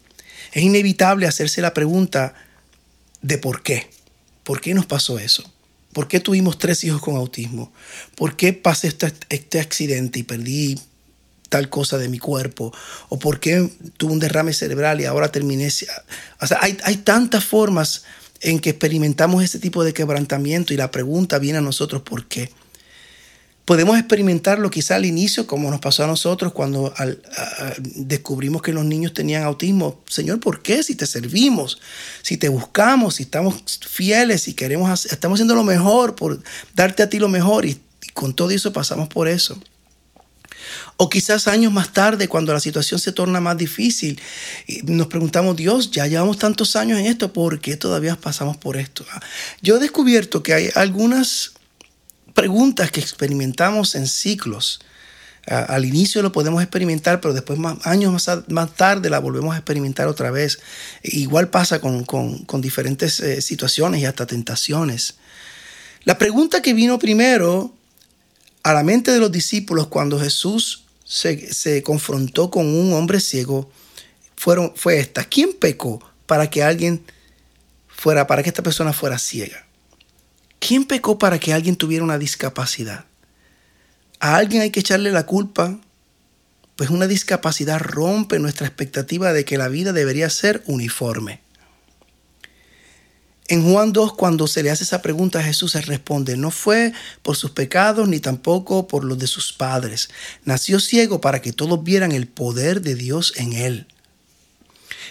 Es 0.52 0.62
inevitable 0.62 1.26
hacerse 1.26 1.60
la 1.60 1.74
pregunta 1.74 2.34
de 3.22 3.38
por 3.38 3.62
qué. 3.62 3.90
¿Por 4.44 4.60
qué 4.60 4.72
nos 4.72 4.86
pasó 4.86 5.18
eso? 5.18 5.42
¿Por 5.92 6.06
qué 6.06 6.20
tuvimos 6.20 6.58
tres 6.58 6.84
hijos 6.84 7.00
con 7.00 7.16
autismo? 7.16 7.72
¿Por 8.14 8.36
qué 8.36 8.52
pasé 8.52 8.88
este, 8.88 9.12
este 9.30 9.58
accidente 9.58 10.20
y 10.20 10.22
perdí 10.22 10.78
tal 11.48 11.68
cosa 11.68 11.98
de 11.98 12.08
mi 12.08 12.18
cuerpo, 12.18 12.72
o 13.08 13.18
por 13.18 13.40
qué 13.40 13.70
tuve 13.96 14.12
un 14.12 14.18
derrame 14.18 14.52
cerebral 14.52 15.00
y 15.00 15.04
ahora 15.04 15.32
terminé. 15.32 15.68
O 16.40 16.46
sea, 16.46 16.58
hay, 16.60 16.76
hay 16.84 16.96
tantas 16.98 17.44
formas 17.44 18.04
en 18.40 18.58
que 18.60 18.70
experimentamos 18.70 19.42
ese 19.42 19.58
tipo 19.58 19.84
de 19.84 19.92
quebrantamiento 19.92 20.72
y 20.72 20.76
la 20.76 20.90
pregunta 20.90 21.38
viene 21.38 21.58
a 21.58 21.62
nosotros, 21.62 22.02
¿por 22.02 22.26
qué? 22.26 22.50
Podemos 23.64 23.98
experimentarlo 23.98 24.70
quizá 24.70 24.96
al 24.96 25.04
inicio, 25.04 25.46
como 25.46 25.70
nos 25.70 25.80
pasó 25.80 26.02
a 26.02 26.06
nosotros 26.06 26.54
cuando 26.54 26.94
descubrimos 27.96 28.62
que 28.62 28.72
los 28.72 28.86
niños 28.86 29.12
tenían 29.12 29.42
autismo. 29.42 30.00
Señor, 30.08 30.40
¿por 30.40 30.62
qué? 30.62 30.82
Si 30.82 30.94
te 30.94 31.06
servimos, 31.06 31.78
si 32.22 32.38
te 32.38 32.48
buscamos, 32.48 33.16
si 33.16 33.24
estamos 33.24 33.62
fieles, 33.86 34.44
si 34.44 34.54
queremos, 34.54 35.04
estamos 35.04 35.36
haciendo 35.36 35.54
lo 35.54 35.64
mejor 35.64 36.14
por 36.14 36.42
darte 36.74 37.02
a 37.02 37.10
ti 37.10 37.18
lo 37.18 37.28
mejor 37.28 37.66
y 37.66 37.78
con 38.14 38.32
todo 38.32 38.52
eso 38.52 38.72
pasamos 38.72 39.08
por 39.08 39.28
eso. 39.28 39.60
O 40.96 41.08
quizás 41.08 41.48
años 41.48 41.72
más 41.72 41.92
tarde, 41.92 42.28
cuando 42.28 42.52
la 42.52 42.60
situación 42.60 43.00
se 43.00 43.12
torna 43.12 43.40
más 43.40 43.56
difícil, 43.56 44.20
nos 44.84 45.06
preguntamos, 45.06 45.56
Dios, 45.56 45.90
ya 45.90 46.06
llevamos 46.06 46.38
tantos 46.38 46.76
años 46.76 46.98
en 46.98 47.06
esto, 47.06 47.32
¿por 47.32 47.60
qué 47.60 47.76
todavía 47.76 48.16
pasamos 48.16 48.56
por 48.56 48.76
esto? 48.76 49.04
Ah, 49.12 49.20
yo 49.62 49.76
he 49.76 49.80
descubierto 49.80 50.42
que 50.42 50.54
hay 50.54 50.70
algunas 50.74 51.52
preguntas 52.34 52.90
que 52.90 53.00
experimentamos 53.00 53.94
en 53.94 54.06
ciclos. 54.06 54.80
Al 55.46 55.86
inicio 55.86 56.20
lo 56.22 56.30
podemos 56.30 56.62
experimentar, 56.62 57.22
pero 57.22 57.32
después, 57.32 57.58
más, 57.58 57.78
años 57.86 58.28
más, 58.48 58.74
tarde, 58.74 59.08
la 59.08 59.18
volvemos 59.18 59.54
a 59.54 59.58
experimentar 59.58 60.06
otra 60.08 60.30
vez. 60.30 60.60
Igual 61.02 61.48
pasa 61.48 61.80
con, 61.80 62.60
diferentes 62.60 63.20
eh, 63.20 63.40
situaciones 63.40 64.02
y 64.02 64.04
hasta 64.04 64.26
tentaciones. 64.26 65.16
La 66.04 66.18
pregunta 66.18 66.60
que 66.60 66.74
vino 66.74 66.98
primero 66.98 67.74
a 68.62 68.72
la 68.72 68.82
mente 68.82 69.12
de 69.12 69.18
los 69.18 69.32
discípulos 69.32 69.86
cuando 69.86 70.18
Jesús 70.18 70.84
se, 71.04 71.82
confrontó 71.82 72.50
con 72.50 72.66
un 72.66 72.92
hombre 72.92 73.20
ciego 73.20 73.70
fueron, 74.36 74.72
fue 74.76 74.98
esta. 74.98 75.24
¿Quién 75.24 75.52
pecó 75.54 76.02
para 76.26 76.50
que 76.50 76.62
alguien 76.62 77.02
fuera, 77.88 78.26
para 78.26 78.42
que 78.42 78.50
esta 78.50 78.62
persona 78.62 78.92
fuera 78.92 79.18
ciega? 79.18 79.66
¿Quién 80.58 80.84
pecó 80.84 81.18
para 81.18 81.38
que 81.38 81.52
alguien 81.52 81.76
tuviera 81.76 82.04
una 82.04 82.18
discapacidad? 82.18 83.06
A 84.20 84.36
alguien 84.36 84.62
hay 84.62 84.70
que 84.70 84.80
echarle 84.80 85.12
la 85.12 85.26
culpa, 85.26 85.78
pues 86.76 86.90
una 86.90 87.06
discapacidad 87.06 87.80
rompe 87.80 88.38
nuestra 88.38 88.66
expectativa 88.66 89.32
de 89.32 89.44
que 89.44 89.58
la 89.58 89.68
vida 89.68 89.92
debería 89.92 90.28
ser 90.30 90.62
uniforme. 90.66 91.40
En 93.48 93.62
Juan 93.62 93.94
2, 93.94 94.12
cuando 94.12 94.46
se 94.46 94.62
le 94.62 94.70
hace 94.70 94.84
esa 94.84 95.00
pregunta 95.00 95.42
Jesús, 95.42 95.72
se 95.72 95.80
responde, 95.80 96.36
no 96.36 96.50
fue 96.50 96.92
por 97.22 97.34
sus 97.34 97.50
pecados 97.52 98.06
ni 98.06 98.20
tampoco 98.20 98.86
por 98.86 99.04
los 99.04 99.18
de 99.18 99.26
sus 99.26 99.54
padres. 99.54 100.10
Nació 100.44 100.80
ciego 100.80 101.22
para 101.22 101.40
que 101.40 101.54
todos 101.54 101.82
vieran 101.82 102.12
el 102.12 102.28
poder 102.28 102.82
de 102.82 102.94
Dios 102.94 103.32
en 103.36 103.54
él. 103.54 103.86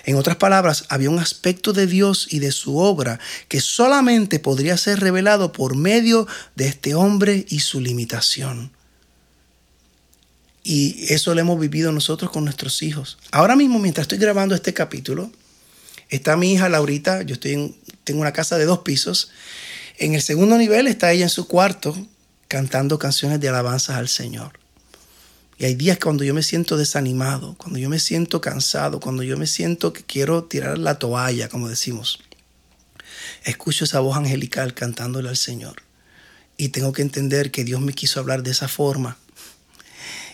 En 0.06 0.15
otras 0.15 0.38
palabras, 0.38 0.86
había 0.89 1.10
un 1.10 1.17
aspecto 1.17 1.74
de 1.74 1.88
Dios 1.88 2.27
y 2.29 2.38
de 2.38 2.51
su 2.51 2.77
obra 2.77 3.20
que 3.48 3.60
solamente 3.60 4.38
podría 4.38 4.77
ser 4.77 5.00
revelado 5.00 5.51
por 5.51 5.75
medio 5.75 6.27
de 6.56 6.67
este 6.67 6.94
hombre 6.94 7.44
y 7.50 7.62
su 7.62 7.82
limitación. 7.82 8.72
Y 10.63 11.12
eso 11.12 11.34
lo 11.34 11.41
hemos 11.41 11.60
vivido 11.60 11.91
nosotros 11.91 12.29
con 12.29 12.44
nuestros 12.44 12.84
hijos. 12.84 13.17
Ahora 13.32 13.56
mismo, 13.56 13.79
mientras 13.79 14.03
estoy 14.03 14.20
grabando 14.20 14.53
este 14.53 14.74
capítulo, 14.74 15.32
está 16.09 16.37
mi 16.37 16.53
hija 16.53 16.69
Laurita, 16.69 17.21
yo 17.21 17.33
estoy 17.33 17.53
en 17.53 17.75
tengo 18.07 18.21
una 18.21 18.31
casa 18.31 18.57
de 18.57 18.63
dos 18.63 18.79
pisos. 18.79 19.29
En 19.97 20.13
el 20.13 20.21
segundo 20.21 20.57
nivel 20.57 20.87
está 20.87 21.11
ella 21.11 21.25
en 21.25 21.29
su 21.29 21.45
cuarto 21.45 22.07
cantando 22.47 22.97
canciones 22.97 23.41
de 23.41 23.49
alabanzas 23.49 23.97
al 23.97 24.07
Señor. 24.07 24.53
Y 25.57 25.65
hay 25.65 25.75
días 25.75 25.97
cuando 26.01 26.23
yo 26.23 26.33
me 26.33 26.41
siento 26.41 26.77
desanimado, 26.77 27.55
cuando 27.57 27.79
yo 27.79 27.89
me 27.89 27.99
siento 27.99 28.39
cansado, 28.39 29.01
cuando 29.01 29.23
yo 29.23 29.37
me 29.37 29.45
siento 29.45 29.91
que 29.91 30.03
quiero 30.03 30.45
tirar 30.45 30.77
la 30.77 30.99
toalla, 30.99 31.49
como 31.49 31.67
decimos. 31.67 32.19
Escucho 33.43 33.83
esa 33.83 33.99
voz 33.99 34.15
angelical 34.15 34.73
cantándole 34.73 35.27
al 35.27 35.37
Señor. 35.37 35.81
Y 36.55 36.69
tengo 36.69 36.93
que 36.93 37.01
entender 37.01 37.51
que 37.51 37.65
Dios 37.65 37.81
me 37.81 37.91
quiso 37.91 38.21
hablar 38.21 38.41
de 38.41 38.51
esa 38.51 38.69
forma 38.69 39.17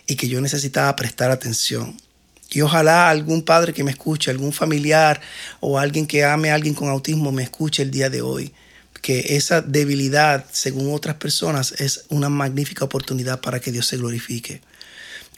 y 0.06 0.16
que 0.16 0.28
yo 0.28 0.42
necesitaba 0.42 0.96
prestar 0.96 1.32
atención. 1.32 1.98
Y 2.54 2.62
ojalá 2.62 3.10
algún 3.10 3.42
padre 3.42 3.74
que 3.74 3.84
me 3.84 3.92
escuche, 3.92 4.30
algún 4.30 4.54
familiar 4.54 5.20
o 5.60 5.80
alguien 5.80 6.06
que 6.06 6.24
ame 6.24 6.52
a 6.52 6.56
alguien 6.56 6.76
con 6.76 6.88
autismo 6.88 7.32
me 7.32 7.44
escuche 7.44 7.82
el 7.82 7.90
día 7.90 8.10
de 8.10 8.22
hoy. 8.22 8.54
Que 9.02 9.36
esa 9.36 9.62
debilidad, 9.62 10.46
según 10.52 10.94
otras 10.94 11.16
personas, 11.16 11.74
es 11.80 12.06
una 12.10 12.30
magnífica 12.30 12.86
oportunidad 12.86 13.42
para 13.42 13.60
que 13.60 13.72
Dios 13.72 13.88
se 13.88 13.98
glorifique. 13.98 14.62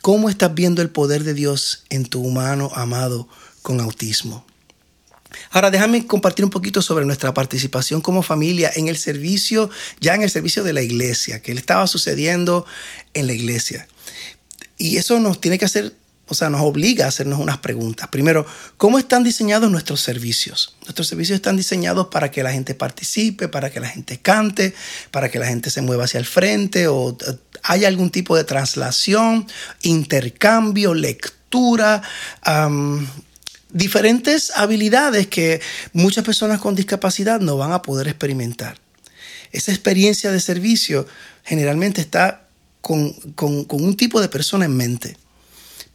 ¿Cómo 0.02 0.30
estás 0.30 0.54
viendo 0.54 0.82
el 0.82 0.90
poder 0.90 1.24
de 1.24 1.34
Dios 1.34 1.86
en 1.90 2.06
tu 2.06 2.22
humano 2.22 2.70
amado 2.76 3.30
con 3.62 3.80
autismo? 3.80 4.46
Ahora 5.52 5.72
déjame 5.72 6.06
compartir 6.06 6.46
un 6.46 6.52
poquito 6.52 6.82
sobre 6.82 7.06
nuestra 7.06 7.34
participación 7.34 8.02
como 8.02 8.24
familia 8.24 8.72
en 8.76 8.88
el 8.88 8.98
servicio, 8.98 9.70
ya 10.00 10.16
en 10.16 10.22
el 10.22 10.30
servicio 10.30 10.64
de 10.64 10.74
la 10.74 10.82
iglesia, 10.82 11.42
que 11.42 11.54
le 11.54 11.60
estaba 11.60 11.88
sucediendo 11.88 12.66
en 13.14 13.28
la 13.28 13.34
iglesia. 13.34 13.88
Y 14.78 14.98
eso 14.98 15.20
nos 15.20 15.42
tiene 15.42 15.58
que 15.58 15.66
hacer 15.66 15.96
o 16.28 16.34
sea, 16.34 16.50
nos 16.50 16.62
obliga 16.62 17.06
a 17.06 17.10
hacernos 17.10 17.40
unas 17.40 17.60
preguntas. 17.60 18.08
Primero, 18.08 18.46
¿cómo 18.78 18.98
están 18.98 19.24
diseñados 19.24 19.70
nuestros 19.70 20.02
servicios? 20.02 20.76
Nuestros 20.82 21.08
servicios 21.08 21.36
están 21.36 21.56
diseñados 21.56 22.08
para 22.08 22.32
que 22.32 22.42
la 22.42 22.52
gente 22.52 22.74
participe, 22.74 23.48
para 23.48 23.70
que 23.70 23.80
la 23.80 23.88
gente 23.88 24.20
cante, 24.20 24.74
para 25.12 25.30
que 25.30 25.38
la 25.38 25.46
gente 25.46 25.70
se 25.70 25.82
mueva 25.82 26.06
hacia 26.06 26.20
el 26.20 26.26
frente 26.26 26.88
o 26.88 27.12
eh, 27.12 27.38
haya 27.64 27.88
algún 27.88 28.10
tipo 28.10 28.36
de 28.36 28.44
traslación, 28.44 29.48
intercambio, 29.84 30.96
lectura, 30.96 32.02
diferentes 33.72 34.52
habilidades 34.56 35.28
que 35.28 35.62
muchas 35.94 36.26
personas 36.26 36.60
con 36.60 36.76
discapacidad 36.76 37.40
no 37.40 37.56
van 37.56 37.72
a 37.72 37.82
poder 37.84 38.08
experimentar. 38.08 38.78
Esa 39.52 39.72
experiencia 39.72 40.32
de 40.32 40.40
servicio 40.40 41.08
generalmente 41.44 42.02
está 42.02 42.48
con, 42.82 43.14
con 43.36 43.66
un 43.70 43.96
tipo 43.96 44.20
de 44.22 44.28
persona 44.28 44.66
en 44.66 44.76
mente 44.76 45.18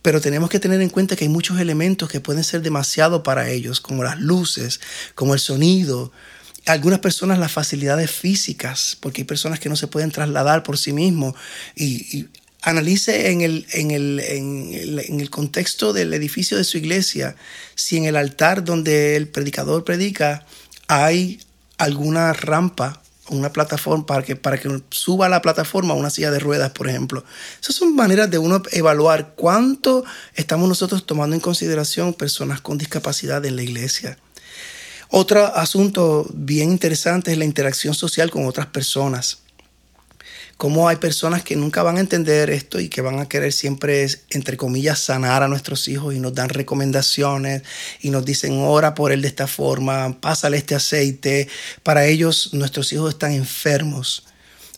pero 0.03 0.21
tenemos 0.21 0.49
que 0.51 0.61
tener 0.61 0.81
en 0.81 0.89
cuenta 0.89 1.17
que 1.17 1.25
hay 1.25 1.29
muchos 1.29 1.61
elementos 1.61 2.09
que 2.09 2.21
pueden 2.21 2.45
ser 2.45 2.63
demasiado 2.63 3.23
para 3.23 3.51
ellos, 3.51 3.81
como 3.81 4.03
las 4.05 4.19
luces, 4.19 4.81
como 5.15 5.35
el 5.35 5.41
sonido, 5.41 6.13
algunas 6.67 7.01
personas 7.01 7.39
las 7.39 7.53
facilidades 7.53 8.11
físicas, 8.11 8.97
porque 9.01 9.23
hay 9.23 9.27
personas 9.27 9.61
que 9.61 9.69
no 9.69 9.77
se 9.77 9.87
pueden 9.87 10.11
trasladar 10.11 10.63
por 10.63 10.79
sí 10.79 10.93
mismos. 10.93 11.35
Y, 11.77 12.29
analice 12.63 13.31
en 13.31 13.41
el, 13.41 13.67
en, 13.73 13.91
el, 13.91 14.21
en 14.21 15.21
el 15.21 15.31
contexto 15.31 15.95
del 15.95 16.13
edificio 16.13 16.59
de 16.59 16.65
su 16.65 16.77
iglesia 16.77 17.35
si 17.75 17.97
en 17.97 18.05
el 18.05 18.17
altar 18.17 18.65
donde 18.65 19.17
el 19.17 19.29
predicador 19.29 19.83
predica 19.83 20.45
hay 20.87 21.41
alguna 21.79 22.35
rampa 22.35 23.03
una 23.31 23.53
plataforma 23.53 24.07
para 24.07 24.23
que, 24.23 24.37
para 24.37 24.59
que 24.59 24.83
suba 24.91 25.27
a 25.27 25.29
la 25.29 25.43
plataforma 25.43 25.95
una 25.95 26.11
silla 26.11 26.31
de 26.31 26.39
ruedas, 26.39 26.71
por 26.71 26.89
ejemplo. 26.89 27.25
Esas 27.61 27.77
son 27.77 27.95
maneras 27.95 28.31
de 28.31 28.39
uno 28.39 28.63
evaluar 28.73 29.35
cuánto 29.37 30.05
estamos 30.35 30.69
nosotros 30.69 31.07
tomando 31.07 31.35
en 31.35 31.41
consideración 31.41 32.15
personas 32.15 32.61
con 32.61 32.79
discapacidad 32.79 33.45
en 33.45 33.57
la 33.57 33.63
iglesia. 33.63 34.19
Otro 35.09 35.45
asunto 35.57 36.27
bien 36.33 36.71
interesante 36.71 37.33
es 37.33 37.39
la 37.39 37.45
interacción 37.45 37.95
social 37.95 38.31
con 38.31 38.47
otras 38.47 38.67
personas 38.67 39.39
cómo 40.61 40.91
hay 40.91 40.97
personas 40.97 41.43
que 41.43 41.57
nunca 41.57 41.83
van 41.83 41.97
a 41.97 42.01
entender 42.01 42.51
esto 42.51 42.81
y 42.81 42.91
que 42.91 43.01
van 43.01 43.19
a 43.19 43.27
querer 43.27 43.51
siempre, 43.51 44.07
entre 44.29 44.59
comillas, 44.59 44.99
sanar 44.99 45.43
a 45.43 45.49
nuestros 45.49 45.89
hijos 45.89 46.15
y 46.15 46.21
nos 46.21 46.35
dan 46.35 46.51
recomendaciones 46.51 47.63
y 48.03 48.11
nos 48.11 48.27
dicen, 48.27 48.59
ora 48.59 48.95
por 48.95 49.11
él 49.11 49.23
de 49.23 49.29
esta 49.29 49.47
forma, 49.47 50.21
pásale 50.21 50.59
este 50.59 50.75
aceite. 50.75 51.49
Para 51.83 52.05
ellos, 52.05 52.53
nuestros 52.53 52.93
hijos 52.93 53.15
están 53.15 53.33
enfermos. 53.33 54.27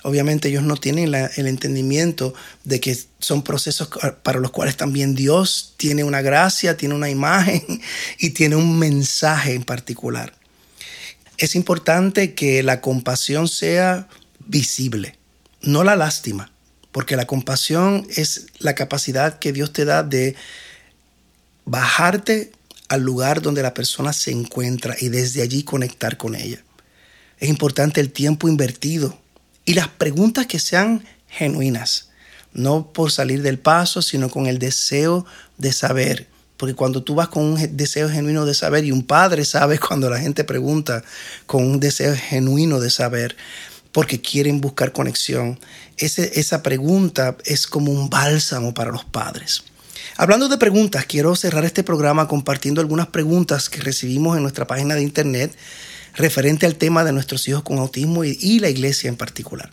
Obviamente 0.05 0.51
ellos 0.51 0.62
no 0.62 0.77
tienen 0.77 1.12
el 1.12 1.47
entendimiento 1.49 2.33
de 2.62 2.79
que 2.79 2.97
son 3.19 3.43
procesos 3.43 3.89
para 4.23 4.39
los 4.39 4.53
cuales 4.53 4.77
también 4.77 5.17
Dios 5.17 5.75
tiene 5.79 6.05
una 6.05 6.23
gracia, 6.23 6.77
tiene 6.77 6.95
una 6.95 7.11
imagen 7.11 7.61
y 8.21 8.31
tiene 8.31 8.55
un 8.55 8.79
mensaje 8.79 9.55
en 9.55 9.65
particular. 9.65 10.33
Es 11.39 11.57
importante 11.57 12.35
que 12.35 12.62
la 12.62 12.81
compasión 12.81 13.49
sea 13.49 14.07
visible 14.47 15.19
no 15.62 15.85
la 15.85 15.97
lástima, 15.97 16.52
porque 16.90 17.16
la 17.16 17.26
compasión 17.26 18.07
es 18.14 18.47
la 18.59 18.75
capacidad 18.75 19.38
que 19.38 19.52
Dios 19.52 19.73
te 19.73 19.85
da 19.85 20.02
de 20.02 20.37
bajarte 21.64 22.52
al 22.88 23.02
lugar 23.02 23.40
donde 23.40 23.62
la 23.62 23.75
persona 23.75 24.12
se 24.12 24.31
encuentra 24.31 24.95
y 25.00 25.09
desde 25.09 25.42
allí 25.42 25.62
conectar 25.62 26.16
con 26.16 26.35
ella. 26.35 26.62
Es 27.38 27.49
importante 27.49 28.00
el 28.00 28.12
tiempo 28.12 28.49
invertido 28.49 29.19
y 29.64 29.75
las 29.75 29.88
preguntas 29.88 30.47
que 30.47 30.59
sean 30.59 31.04
genuinas, 31.28 32.11
no 32.52 32.92
por 32.92 33.11
salir 33.11 33.42
del 33.42 33.59
paso, 33.59 34.02
sino 34.02 34.28
con 34.28 34.47
el 34.47 34.59
deseo 34.59 35.25
de 35.57 35.73
saber. 35.73 36.28
Porque 36.57 36.75
cuando 36.75 37.02
tú 37.02 37.14
vas 37.14 37.28
con 37.28 37.45
un 37.45 37.76
deseo 37.76 38.09
genuino 38.09 38.45
de 38.45 38.54
saber, 38.54 38.85
y 38.85 38.92
un 38.92 39.02
padre 39.02 39.45
sabe 39.45 39.78
cuando 39.88 40.11
la 40.11 40.19
gente 40.19 40.45
pregunta 40.45 41.02
con 41.47 41.64
un 41.64 41.81
deseo 41.81 42.14
genuino 42.14 42.78
de 42.78 42.90
saber, 42.90 43.37
porque 43.93 44.21
quieren 44.21 44.61
buscar 44.61 44.93
conexión. 44.93 45.59
esa 45.97 46.63
pregunta 46.63 47.37
es 47.45 47.67
como 47.67 47.93
un 47.93 48.11
bálsamo 48.11 48.75
para 48.75 48.91
los 48.91 49.05
padres. 49.05 49.65
Hablando 50.17 50.49
de 50.49 50.59
preguntas, 50.59 51.07
quiero 51.07 51.35
cerrar 51.37 51.65
este 51.65 51.85
programa 51.85 52.29
compartiendo 52.29 52.81
algunas 52.81 53.07
preguntas 53.07 53.69
que 53.69 53.81
recibimos 53.81 54.37
en 54.37 54.43
nuestra 54.43 54.67
página 54.67 54.95
de 54.95 55.03
internet 55.03 55.57
referente 56.15 56.67
al 56.67 56.77
tema 56.77 57.05
de 57.05 57.13
nuestros 57.13 57.49
hijos 57.49 57.63
con 57.63 57.79
autismo 57.79 58.25
y, 58.25 58.59
la 58.59 58.69
iglesia 58.69 59.09
en 59.09 59.17
particular. 59.17 59.71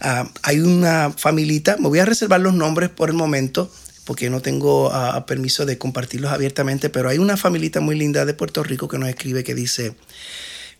Ah, 0.00 0.30
hay 0.42 0.60
una 0.60 1.12
familita, 1.16 1.76
me 1.78 1.88
voy 1.88 1.98
a 1.98 2.04
reservar 2.04 2.40
los 2.40 2.54
nombres 2.54 2.88
por 2.88 3.10
el 3.10 3.16
momento 3.16 3.70
porque 4.04 4.30
no 4.30 4.40
tengo 4.40 4.90
ah, 4.92 5.26
permiso 5.26 5.66
de 5.66 5.78
compartirlos 5.78 6.30
abiertamente, 6.30 6.88
pero 6.88 7.08
hay 7.08 7.18
una 7.18 7.36
familita 7.36 7.80
muy 7.80 7.96
linda 7.96 8.24
de 8.24 8.34
Puerto 8.34 8.62
Rico 8.62 8.88
que 8.88 8.98
nos 8.98 9.08
escribe 9.08 9.42
que 9.42 9.54
dice, 9.54 9.94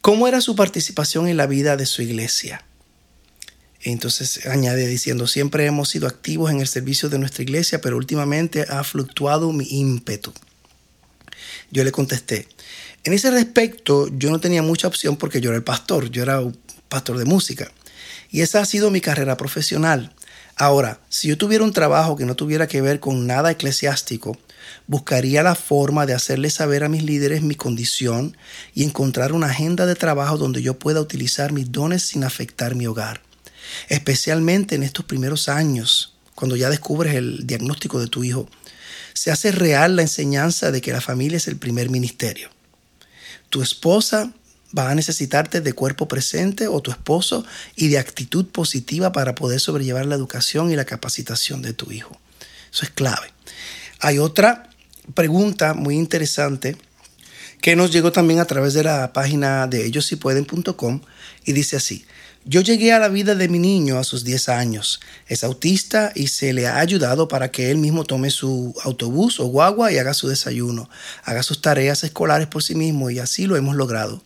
¿Cómo 0.07 0.29
era 0.29 0.41
su 0.41 0.55
participación 0.55 1.27
en 1.27 1.37
la 1.37 1.49
vida 1.49 1.77
de 1.77 1.85
su 1.85 2.01
iglesia? 2.01 2.65
Entonces 3.83 4.47
añade 4.47 4.87
diciendo, 4.87 5.27
siempre 5.27 5.67
hemos 5.67 5.89
sido 5.89 6.07
activos 6.07 6.53
en 6.53 6.61
el 6.61 6.69
servicio 6.69 7.09
de 7.09 7.19
nuestra 7.19 7.43
iglesia, 7.43 7.81
pero 7.81 7.97
últimamente 7.97 8.67
ha 8.69 8.85
fluctuado 8.85 9.51
mi 9.51 9.67
ímpetu. 9.69 10.33
Yo 11.73 11.83
le 11.83 11.91
contesté, 11.91 12.47
en 13.03 13.15
ese 13.15 13.33
respecto 13.33 14.07
yo 14.17 14.31
no 14.31 14.39
tenía 14.39 14.63
mucha 14.63 14.87
opción 14.87 15.17
porque 15.17 15.41
yo 15.41 15.51
era 15.51 15.57
el 15.57 15.65
pastor, 15.65 16.09
yo 16.09 16.23
era 16.23 16.41
un 16.41 16.57
pastor 16.89 17.19
de 17.19 17.25
música. 17.25 17.73
Y 18.31 18.43
esa 18.43 18.61
ha 18.61 18.65
sido 18.65 18.93
mi 18.93 19.01
carrera 19.01 19.37
profesional. 19.37 20.15
Ahora, 20.55 21.01
si 21.09 21.27
yo 21.27 21.37
tuviera 21.37 21.65
un 21.65 21.73
trabajo 21.73 22.15
que 22.15 22.27
no 22.27 22.37
tuviera 22.37 22.69
que 22.69 22.81
ver 22.81 23.01
con 23.01 23.27
nada 23.27 23.51
eclesiástico, 23.51 24.39
buscaría 24.87 25.43
la 25.43 25.55
forma 25.55 26.07
de 26.07 26.15
hacerle 26.15 26.51
saber 26.51 26.85
a 26.85 26.89
mis 26.89 27.03
líderes 27.03 27.43
mi 27.43 27.55
condición 27.55 28.37
y 28.75 28.85
encontrar 28.85 29.33
una 29.33 29.49
agenda 29.49 29.87
de 29.87 29.95
trabajo 29.95 30.39
donde 30.39 30.63
yo 30.63 30.79
pueda 30.79 31.01
utilizar 31.01 31.53
mis 31.53 31.73
dones 31.73 32.03
sin 32.03 32.25
afectar 32.25 32.75
mi 32.75 32.87
hogar. 32.87 33.23
Especialmente 33.89 34.75
en 34.75 34.83
estos 34.83 35.05
primeros 35.05 35.49
años, 35.49 36.15
cuando 36.35 36.57
ya 36.57 36.71
descubres 36.71 37.15
el 37.15 37.47
diagnóstico 37.47 38.01
de 38.01 38.07
tu 38.07 38.25
hijo, 38.25 38.49
se 39.13 39.31
hace 39.31 39.51
real 39.51 39.97
la 39.97 40.03
enseñanza 40.03 40.71
de 40.71 40.81
que 40.81 40.93
la 40.93 41.01
familia 41.01 41.39
es 41.39 41.49
el 41.49 41.57
primer 41.57 41.89
ministerio. 41.89 42.51
Tu 43.49 43.63
esposa 43.63 44.33
va 44.77 44.91
a 44.91 44.95
necesitarte 44.95 45.61
de 45.61 45.73
cuerpo 45.73 46.09
presente 46.09 46.69
o 46.69 46.81
tu 46.81 46.91
esposo 46.91 47.45
y 47.77 47.89
de 47.89 47.99
actitud 47.99 48.47
positiva 48.47 49.13
para 49.13 49.35
poder 49.35 49.61
sobrellevar 49.61 50.07
la 50.07 50.17
educación 50.17 50.71
y 50.71 50.77
la 50.77 50.85
capacitación 50.85 51.63
de 51.63 51.73
tu 51.73 51.93
hijo. 51.93 52.19
Eso 52.73 52.85
es 52.85 52.91
clave. 52.91 53.33
Hay 54.01 54.19
otra 54.19 54.69
pregunta 55.15 55.75
muy 55.75 55.97
interesante 55.97 56.77
que 57.61 57.77
nos 57.77 57.91
llegó 57.91 58.13
también 58.13 58.41
a 58.41 58.45
través 58.45 58.75
de 58.75 58.85
la 58.85 59.13
página 59.13 59.67
de 59.67 59.87
ellossipueden.com 59.87 61.01
y 61.45 61.53
dice 61.53 61.77
así, 61.77 62.05
yo 62.45 62.61
llegué 62.61 62.93
a 62.93 63.01
la 63.01 63.09
vida 63.09 63.35
de 63.35 63.49
mi 63.49 63.59
niño 63.59 63.99
a 63.99 64.05
sus 64.05 64.23
10 64.23 64.51
años. 64.51 65.01
Es 65.27 65.43
autista 65.43 66.13
y 66.15 66.29
se 66.29 66.53
le 66.53 66.69
ha 66.69 66.79
ayudado 66.79 67.27
para 67.27 67.51
que 67.51 67.73
él 67.73 67.79
mismo 67.79 68.05
tome 68.05 68.31
su 68.31 68.73
autobús 68.85 69.41
o 69.41 69.47
guagua 69.47 69.91
y 69.91 69.99
haga 69.99 70.15
su 70.15 70.29
desayuno, 70.29 70.89
haga 71.25 71.43
sus 71.43 71.61
tareas 71.61 72.05
escolares 72.05 72.47
por 72.47 72.63
sí 72.63 72.77
mismo 72.77 73.11
y 73.11 73.19
así 73.19 73.47
lo 73.47 73.57
hemos 73.57 73.75
logrado. 73.75 74.23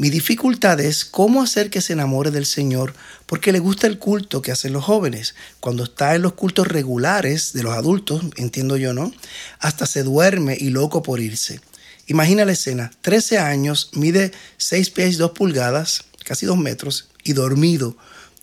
Mi 0.00 0.08
dificultad 0.08 0.80
es 0.80 1.04
cómo 1.04 1.42
hacer 1.42 1.68
que 1.68 1.82
se 1.82 1.92
enamore 1.92 2.30
del 2.30 2.46
Señor 2.46 2.94
porque 3.26 3.52
le 3.52 3.58
gusta 3.58 3.86
el 3.86 3.98
culto 3.98 4.40
que 4.40 4.50
hacen 4.50 4.72
los 4.72 4.82
jóvenes. 4.82 5.34
Cuando 5.60 5.84
está 5.84 6.14
en 6.14 6.22
los 6.22 6.32
cultos 6.32 6.68
regulares 6.68 7.52
de 7.52 7.62
los 7.62 7.74
adultos, 7.74 8.22
entiendo 8.36 8.78
yo, 8.78 8.94
¿no? 8.94 9.12
Hasta 9.58 9.84
se 9.84 10.02
duerme 10.02 10.56
y 10.58 10.70
loco 10.70 11.02
por 11.02 11.20
irse. 11.20 11.60
Imagina 12.06 12.46
la 12.46 12.52
escena, 12.52 12.90
13 13.02 13.40
años, 13.40 13.90
mide 13.92 14.32
6 14.56 14.88
pies 14.88 15.18
2 15.18 15.32
pulgadas, 15.32 16.04
casi 16.24 16.46
2 16.46 16.56
metros, 16.56 17.10
y 17.22 17.34
dormido, 17.34 17.98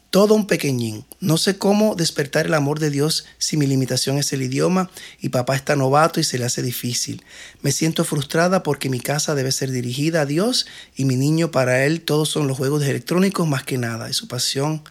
todo 0.10 0.34
un 0.34 0.48
pequeñín. 0.48 1.06
No 1.20 1.38
sé 1.38 1.58
cómo 1.58 1.96
despertar 1.96 2.46
el 2.46 2.54
amor 2.54 2.80
de 2.80 2.90
Dios 2.90 3.26
si 3.38 3.58
mi 3.58 3.68
limitación 3.68 4.18
es 4.18 4.32
el 4.34 4.42
idioma 4.42 4.90
y 5.20 5.30
papá 5.30 5.56
está 5.56 5.76
novato 5.76 6.20
y 6.20 6.24
se 6.24 6.38
le 6.38 6.46
hace 6.46 6.62
difícil. 6.62 7.24
Me 7.62 7.72
siento 7.72 8.06
frustrada 8.06 8.64
porque 8.64 8.90
mi 8.90 9.00
casa 9.00 9.36
debe 9.36 9.52
ser 9.52 9.72
dirigida 9.72 10.22
a 10.22 10.26
Dios 10.26 10.68
y 10.96 11.06
mi 11.06 11.16
niño 11.16 11.52
para 11.52 11.86
él 11.86 12.02
todos 12.02 12.30
son 12.30 12.48
los 12.48 12.58
juegos 12.58 12.84
electrónicos 12.84 13.48
más 13.48 13.64
que 13.64 13.78
nada 13.78 14.10
y 14.10 14.14
su 14.14 14.28
pasión 14.28 14.84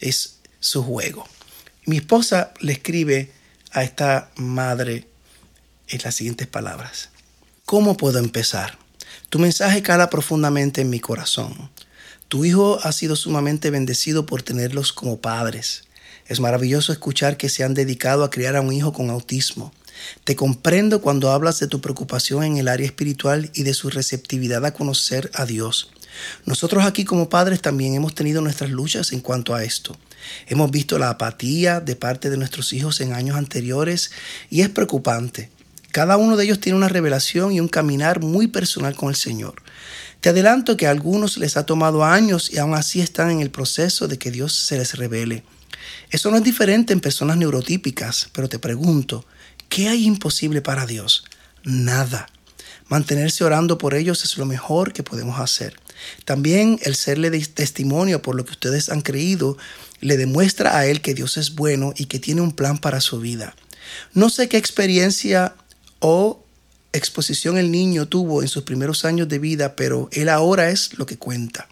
es 0.00 0.38
su 0.60 0.82
juego. 0.82 1.28
Mi 1.86 1.98
esposa 1.98 2.52
le 2.60 2.72
escribe 2.72 3.30
a 3.70 3.84
esta 3.84 4.30
madre 4.36 5.06
en 5.88 6.00
las 6.02 6.14
siguientes 6.14 6.46
palabras. 6.46 7.10
¿Cómo 7.64 7.96
puedo 7.96 8.18
empezar? 8.18 8.78
Tu 9.28 9.38
mensaje 9.38 9.82
cala 9.82 10.10
profundamente 10.10 10.80
en 10.80 10.90
mi 10.90 11.00
corazón. 11.00 11.70
Tu 12.28 12.44
hijo 12.44 12.78
ha 12.82 12.92
sido 12.92 13.16
sumamente 13.16 13.70
bendecido 13.70 14.26
por 14.26 14.42
tenerlos 14.42 14.92
como 14.92 15.20
padres. 15.20 15.84
Es 16.26 16.40
maravilloso 16.40 16.92
escuchar 16.92 17.36
que 17.36 17.48
se 17.48 17.64
han 17.64 17.74
dedicado 17.74 18.24
a 18.24 18.30
criar 18.30 18.56
a 18.56 18.60
un 18.60 18.72
hijo 18.72 18.92
con 18.92 19.10
autismo. 19.10 19.72
Te 20.24 20.34
comprendo 20.34 21.00
cuando 21.00 21.30
hablas 21.30 21.60
de 21.60 21.68
tu 21.68 21.80
preocupación 21.80 22.42
en 22.44 22.56
el 22.56 22.68
área 22.68 22.86
espiritual 22.86 23.50
y 23.54 23.62
de 23.62 23.74
su 23.74 23.90
receptividad 23.90 24.64
a 24.64 24.72
conocer 24.72 25.30
a 25.34 25.44
Dios. 25.44 25.90
Nosotros 26.46 26.84
aquí 26.84 27.04
como 27.04 27.28
padres 27.28 27.60
también 27.60 27.94
hemos 27.94 28.14
tenido 28.14 28.40
nuestras 28.40 28.70
luchas 28.70 29.12
en 29.12 29.20
cuanto 29.20 29.54
a 29.54 29.64
esto. 29.64 29.96
Hemos 30.46 30.70
visto 30.70 30.98
la 30.98 31.10
apatía 31.10 31.80
de 31.80 31.96
parte 31.96 32.30
de 32.30 32.36
nuestros 32.36 32.72
hijos 32.72 33.00
en 33.00 33.12
años 33.12 33.36
anteriores 33.36 34.10
y 34.50 34.62
es 34.62 34.68
preocupante. 34.70 35.50
Cada 35.90 36.16
uno 36.16 36.36
de 36.36 36.44
ellos 36.44 36.60
tiene 36.60 36.78
una 36.78 36.88
revelación 36.88 37.52
y 37.52 37.60
un 37.60 37.68
caminar 37.68 38.20
muy 38.20 38.48
personal 38.48 38.96
con 38.96 39.10
el 39.10 39.16
Señor. 39.16 39.62
Te 40.24 40.30
adelanto 40.30 40.78
que 40.78 40.86
a 40.86 40.90
algunos 40.90 41.36
les 41.36 41.58
ha 41.58 41.66
tomado 41.66 42.02
años 42.02 42.50
y 42.50 42.56
aún 42.56 42.72
así 42.72 43.02
están 43.02 43.30
en 43.30 43.40
el 43.40 43.50
proceso 43.50 44.08
de 44.08 44.16
que 44.16 44.30
Dios 44.30 44.54
se 44.54 44.78
les 44.78 44.94
revele. 44.94 45.44
Eso 46.08 46.30
no 46.30 46.38
es 46.38 46.42
diferente 46.42 46.94
en 46.94 47.02
personas 47.02 47.36
neurotípicas, 47.36 48.30
pero 48.32 48.48
te 48.48 48.58
pregunto, 48.58 49.26
¿qué 49.68 49.90
hay 49.90 50.06
imposible 50.06 50.62
para 50.62 50.86
Dios? 50.86 51.24
Nada. 51.62 52.26
Mantenerse 52.88 53.44
orando 53.44 53.76
por 53.76 53.92
ellos 53.92 54.24
es 54.24 54.38
lo 54.38 54.46
mejor 54.46 54.94
que 54.94 55.02
podemos 55.02 55.38
hacer. 55.38 55.78
También 56.24 56.80
el 56.84 56.94
serle 56.94 57.30
testimonio 57.40 58.22
por 58.22 58.34
lo 58.34 58.46
que 58.46 58.52
ustedes 58.52 58.88
han 58.88 59.02
creído 59.02 59.58
le 60.00 60.16
demuestra 60.16 60.78
a 60.78 60.86
Él 60.86 61.02
que 61.02 61.12
Dios 61.12 61.36
es 61.36 61.54
bueno 61.54 61.92
y 61.98 62.06
que 62.06 62.18
tiene 62.18 62.40
un 62.40 62.52
plan 62.52 62.78
para 62.78 63.02
su 63.02 63.20
vida. 63.20 63.54
No 64.14 64.30
sé 64.30 64.48
qué 64.48 64.56
experiencia 64.56 65.54
o 65.98 66.43
exposición 66.94 67.58
el 67.58 67.70
niño 67.70 68.06
tuvo 68.06 68.42
en 68.42 68.48
sus 68.48 68.62
primeros 68.62 69.04
años 69.04 69.28
de 69.28 69.38
vida, 69.38 69.76
pero 69.76 70.08
él 70.12 70.28
ahora 70.28 70.70
es 70.70 70.96
lo 70.98 71.04
que 71.06 71.18
cuenta. 71.18 71.68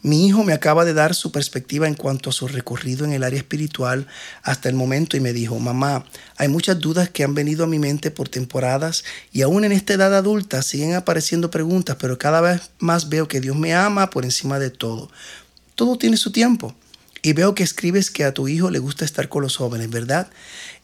Mi 0.00 0.28
hijo 0.28 0.44
me 0.44 0.52
acaba 0.52 0.84
de 0.84 0.94
dar 0.94 1.12
su 1.12 1.32
perspectiva 1.32 1.88
en 1.88 1.94
cuanto 1.94 2.30
a 2.30 2.32
su 2.32 2.46
recorrido 2.46 3.04
en 3.04 3.12
el 3.12 3.24
área 3.24 3.38
espiritual 3.38 4.06
hasta 4.44 4.68
el 4.68 4.76
momento 4.76 5.16
y 5.16 5.20
me 5.20 5.32
dijo, 5.32 5.58
mamá, 5.58 6.04
hay 6.36 6.46
muchas 6.46 6.78
dudas 6.78 7.10
que 7.10 7.24
han 7.24 7.34
venido 7.34 7.64
a 7.64 7.66
mi 7.66 7.80
mente 7.80 8.12
por 8.12 8.28
temporadas 8.28 9.02
y 9.32 9.42
aún 9.42 9.64
en 9.64 9.72
esta 9.72 9.94
edad 9.94 10.14
adulta 10.14 10.62
siguen 10.62 10.94
apareciendo 10.94 11.50
preguntas, 11.50 11.96
pero 11.98 12.16
cada 12.16 12.40
vez 12.40 12.70
más 12.78 13.08
veo 13.08 13.26
que 13.26 13.40
Dios 13.40 13.56
me 13.56 13.74
ama 13.74 14.10
por 14.10 14.24
encima 14.24 14.60
de 14.60 14.70
todo. 14.70 15.10
Todo 15.74 15.98
tiene 15.98 16.16
su 16.16 16.30
tiempo. 16.30 16.76
Y 17.22 17.32
veo 17.32 17.54
que 17.54 17.62
escribes 17.62 18.10
que 18.10 18.24
a 18.24 18.32
tu 18.32 18.48
hijo 18.48 18.70
le 18.70 18.78
gusta 18.78 19.04
estar 19.04 19.28
con 19.28 19.42
los 19.42 19.56
jóvenes, 19.56 19.90
¿verdad? 19.90 20.28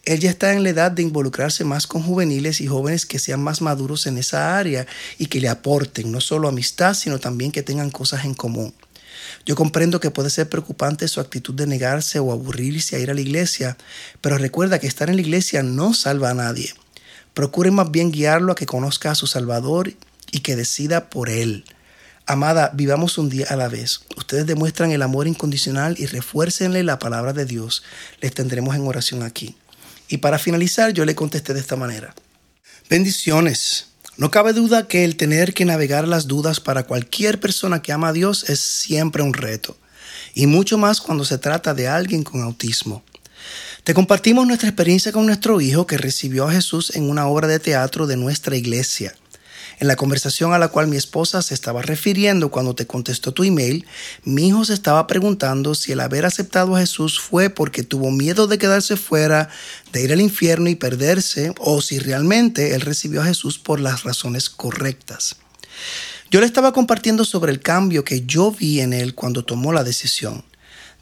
Él 0.03 0.19
ya 0.19 0.29
está 0.29 0.53
en 0.53 0.63
la 0.63 0.69
edad 0.69 0.91
de 0.91 1.01
involucrarse 1.01 1.63
más 1.63 1.87
con 1.87 2.03
juveniles 2.03 2.61
y 2.61 2.67
jóvenes 2.67 3.05
que 3.05 3.19
sean 3.19 3.41
más 3.41 3.61
maduros 3.61 4.05
en 4.05 4.17
esa 4.17 4.57
área 4.57 4.85
y 5.17 5.27
que 5.27 5.39
le 5.39 5.49
aporten 5.49 6.11
no 6.11 6.21
solo 6.21 6.47
amistad, 6.47 6.93
sino 6.93 7.19
también 7.19 7.51
que 7.51 7.63
tengan 7.63 7.89
cosas 7.89 8.25
en 8.25 8.33
común. 8.33 8.73
Yo 9.45 9.55
comprendo 9.55 9.99
que 9.99 10.11
puede 10.11 10.29
ser 10.29 10.49
preocupante 10.49 11.07
su 11.07 11.19
actitud 11.19 11.53
de 11.53 11.67
negarse 11.67 12.19
o 12.19 12.31
aburrirse 12.31 12.95
a 12.95 12.99
ir 12.99 13.09
a 13.09 13.13
la 13.13 13.21
iglesia, 13.21 13.77
pero 14.21 14.37
recuerda 14.37 14.79
que 14.79 14.87
estar 14.87 15.09
en 15.09 15.15
la 15.15 15.21
iglesia 15.21 15.63
no 15.63 15.93
salva 15.93 16.31
a 16.31 16.33
nadie. 16.33 16.73
Procure 17.33 17.71
más 17.71 17.91
bien 17.91 18.11
guiarlo 18.11 18.51
a 18.51 18.55
que 18.55 18.65
conozca 18.65 19.11
a 19.11 19.15
su 19.15 19.27
Salvador 19.27 19.93
y 20.31 20.39
que 20.39 20.55
decida 20.55 21.09
por 21.09 21.29
él. 21.29 21.65
Amada, 22.27 22.71
vivamos 22.73 23.19
un 23.19 23.29
día 23.29 23.45
a 23.51 23.55
la 23.55 23.67
vez. 23.67 24.01
Ustedes 24.17 24.47
demuestran 24.47 24.91
el 24.91 25.03
amor 25.03 25.27
incondicional 25.27 25.95
y 25.99 26.07
refuércenle 26.07 26.81
la 26.81 26.97
palabra 26.97 27.33
de 27.33 27.45
Dios. 27.45 27.83
Les 28.19 28.33
tendremos 28.33 28.75
en 28.75 28.87
oración 28.87 29.21
aquí. 29.21 29.55
Y 30.07 30.17
para 30.17 30.39
finalizar, 30.39 30.91
yo 30.91 31.05
le 31.05 31.13
contesté 31.13 31.53
de 31.53 31.59
esta 31.59 31.75
manera. 31.75 32.15
Bendiciones. 32.89 33.89
No 34.17 34.31
cabe 34.31 34.53
duda 34.53 34.87
que 34.87 35.03
el 35.03 35.17
tener 35.17 35.53
que 35.53 35.65
navegar 35.65 36.07
las 36.07 36.25
dudas 36.25 36.59
para 36.59 36.83
cualquier 36.83 37.39
persona 37.39 37.83
que 37.83 37.91
ama 37.91 38.07
a 38.07 38.13
Dios 38.13 38.49
es 38.49 38.59
siempre 38.59 39.21
un 39.21 39.33
reto. 39.33 39.77
Y 40.33 40.47
mucho 40.47 40.79
más 40.79 41.01
cuando 41.01 41.25
se 41.25 41.37
trata 41.37 41.75
de 41.75 41.87
alguien 41.87 42.23
con 42.23 42.41
autismo. 42.41 43.03
Te 43.83 43.93
compartimos 43.93 44.47
nuestra 44.47 44.69
experiencia 44.69 45.11
con 45.11 45.27
nuestro 45.27 45.61
hijo 45.61 45.85
que 45.85 45.99
recibió 45.99 46.47
a 46.47 46.51
Jesús 46.51 46.95
en 46.95 47.07
una 47.07 47.27
obra 47.27 47.47
de 47.47 47.59
teatro 47.59 48.07
de 48.07 48.17
nuestra 48.17 48.55
iglesia. 48.55 49.13
En 49.79 49.87
la 49.87 49.95
conversación 49.95 50.53
a 50.53 50.57
la 50.57 50.69
cual 50.69 50.87
mi 50.87 50.95
esposa 50.95 51.41
se 51.41 51.53
estaba 51.53 51.81
refiriendo 51.81 52.49
cuando 52.49 52.75
te 52.75 52.87
contestó 52.87 53.33
tu 53.33 53.43
email, 53.43 53.85
mi 54.23 54.47
hijo 54.47 54.63
se 54.63 54.73
estaba 54.73 55.05
preguntando 55.05 55.75
si 55.75 55.91
el 55.91 55.99
haber 55.99 56.25
aceptado 56.25 56.75
a 56.75 56.79
Jesús 56.79 57.19
fue 57.19 57.49
porque 57.49 57.83
tuvo 57.83 58.09
miedo 58.11 58.47
de 58.47 58.57
quedarse 58.57 58.95
fuera, 58.95 59.49
de 59.91 60.03
ir 60.03 60.13
al 60.13 60.21
infierno 60.21 60.69
y 60.69 60.75
perderse, 60.75 61.53
o 61.59 61.81
si 61.81 61.99
realmente 61.99 62.73
él 62.73 62.81
recibió 62.81 63.21
a 63.21 63.25
Jesús 63.25 63.59
por 63.59 63.79
las 63.79 64.03
razones 64.03 64.49
correctas. 64.49 65.35
Yo 66.31 66.39
le 66.39 66.45
estaba 66.45 66.73
compartiendo 66.73 67.25
sobre 67.25 67.51
el 67.51 67.59
cambio 67.59 68.03
que 68.03 68.25
yo 68.25 68.51
vi 68.51 68.81
en 68.81 68.93
él 68.93 69.13
cuando 69.13 69.45
tomó 69.45 69.73
la 69.73 69.83
decisión. 69.83 70.43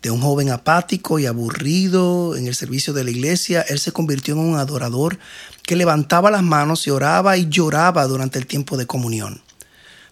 De 0.03 0.11
un 0.11 0.19
joven 0.19 0.49
apático 0.49 1.17
y 1.17 1.25
aburrido 1.25 2.35
en 2.35 2.45
el 2.45 2.55
servicio 2.55 2.91
de 2.91 3.05
la 3.05 3.11
iglesia, 3.11 3.61
él 3.61 3.79
se 3.79 3.93
convirtió 3.93 4.33
en 4.33 4.41
un 4.41 4.57
adorador 4.57 5.17
que 5.63 5.77
levantaba 5.77 6.29
las 6.29 6.43
manos 6.43 6.85
y 6.85 6.89
oraba 6.89 7.37
y 7.37 7.47
lloraba 7.47 8.05
durante 8.05 8.37
el 8.37 8.45
tiempo 8.45 8.75
de 8.75 8.85
comunión. 8.85 9.41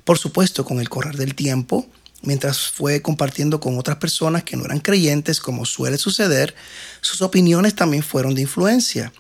Por 0.06 0.18
supuesto, 0.18 0.64
con 0.64 0.80
el 0.80 0.88
correr 0.88 1.18
del 1.18 1.36
tiempo, 1.36 1.86
mientras 2.22 2.70
fue 2.70 3.02
compartiendo 3.02 3.60
con 3.60 3.78
otras 3.78 3.98
personas 3.98 4.46
que 4.46 4.56
no 4.56 4.64
eran 4.64 4.80
creyentes, 4.80 5.42
como 5.42 5.66
suele 5.66 5.98
suceder, 5.98 6.56
sus 7.02 7.22
opiniones 7.22 7.76
también 7.76 8.02
fueron 8.02 8.34
de 8.34 8.44
influencia. 8.44 9.12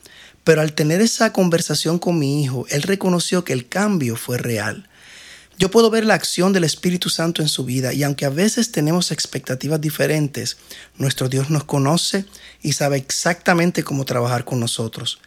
Pero 0.45 0.61
al 0.61 0.71
tener 0.71 1.01
esa 1.01 1.33
conversación 1.33 1.99
con 1.99 2.17
mi 2.17 2.43
hijo, 2.43 2.65
él 2.69 2.83
reconoció 2.83 3.43
que 3.43 3.51
el 3.51 3.67
cambio 3.67 4.15
fue 4.15 4.37
real. 4.37 4.87
Yo 5.61 5.69
puedo 5.69 5.91
ver 5.91 6.05
la 6.05 6.15
acción 6.15 6.53
del 6.53 6.63
Espíritu 6.63 7.11
Santo 7.11 7.43
en 7.43 7.47
su 7.47 7.63
vida 7.63 7.93
y 7.93 8.01
aunque 8.01 8.25
a 8.25 8.31
veces 8.31 8.71
tenemos 8.71 9.11
expectativas 9.11 9.79
diferentes, 9.79 10.57
nuestro 10.97 11.29
Dios 11.29 11.51
nos 11.51 11.65
conoce 11.65 12.25
y 12.63 12.73
sabe 12.73 12.97
exactamente 12.97 13.83
cómo 13.83 14.03
trabajar 14.03 14.43
con 14.43 14.59
nosotros. 14.59 15.19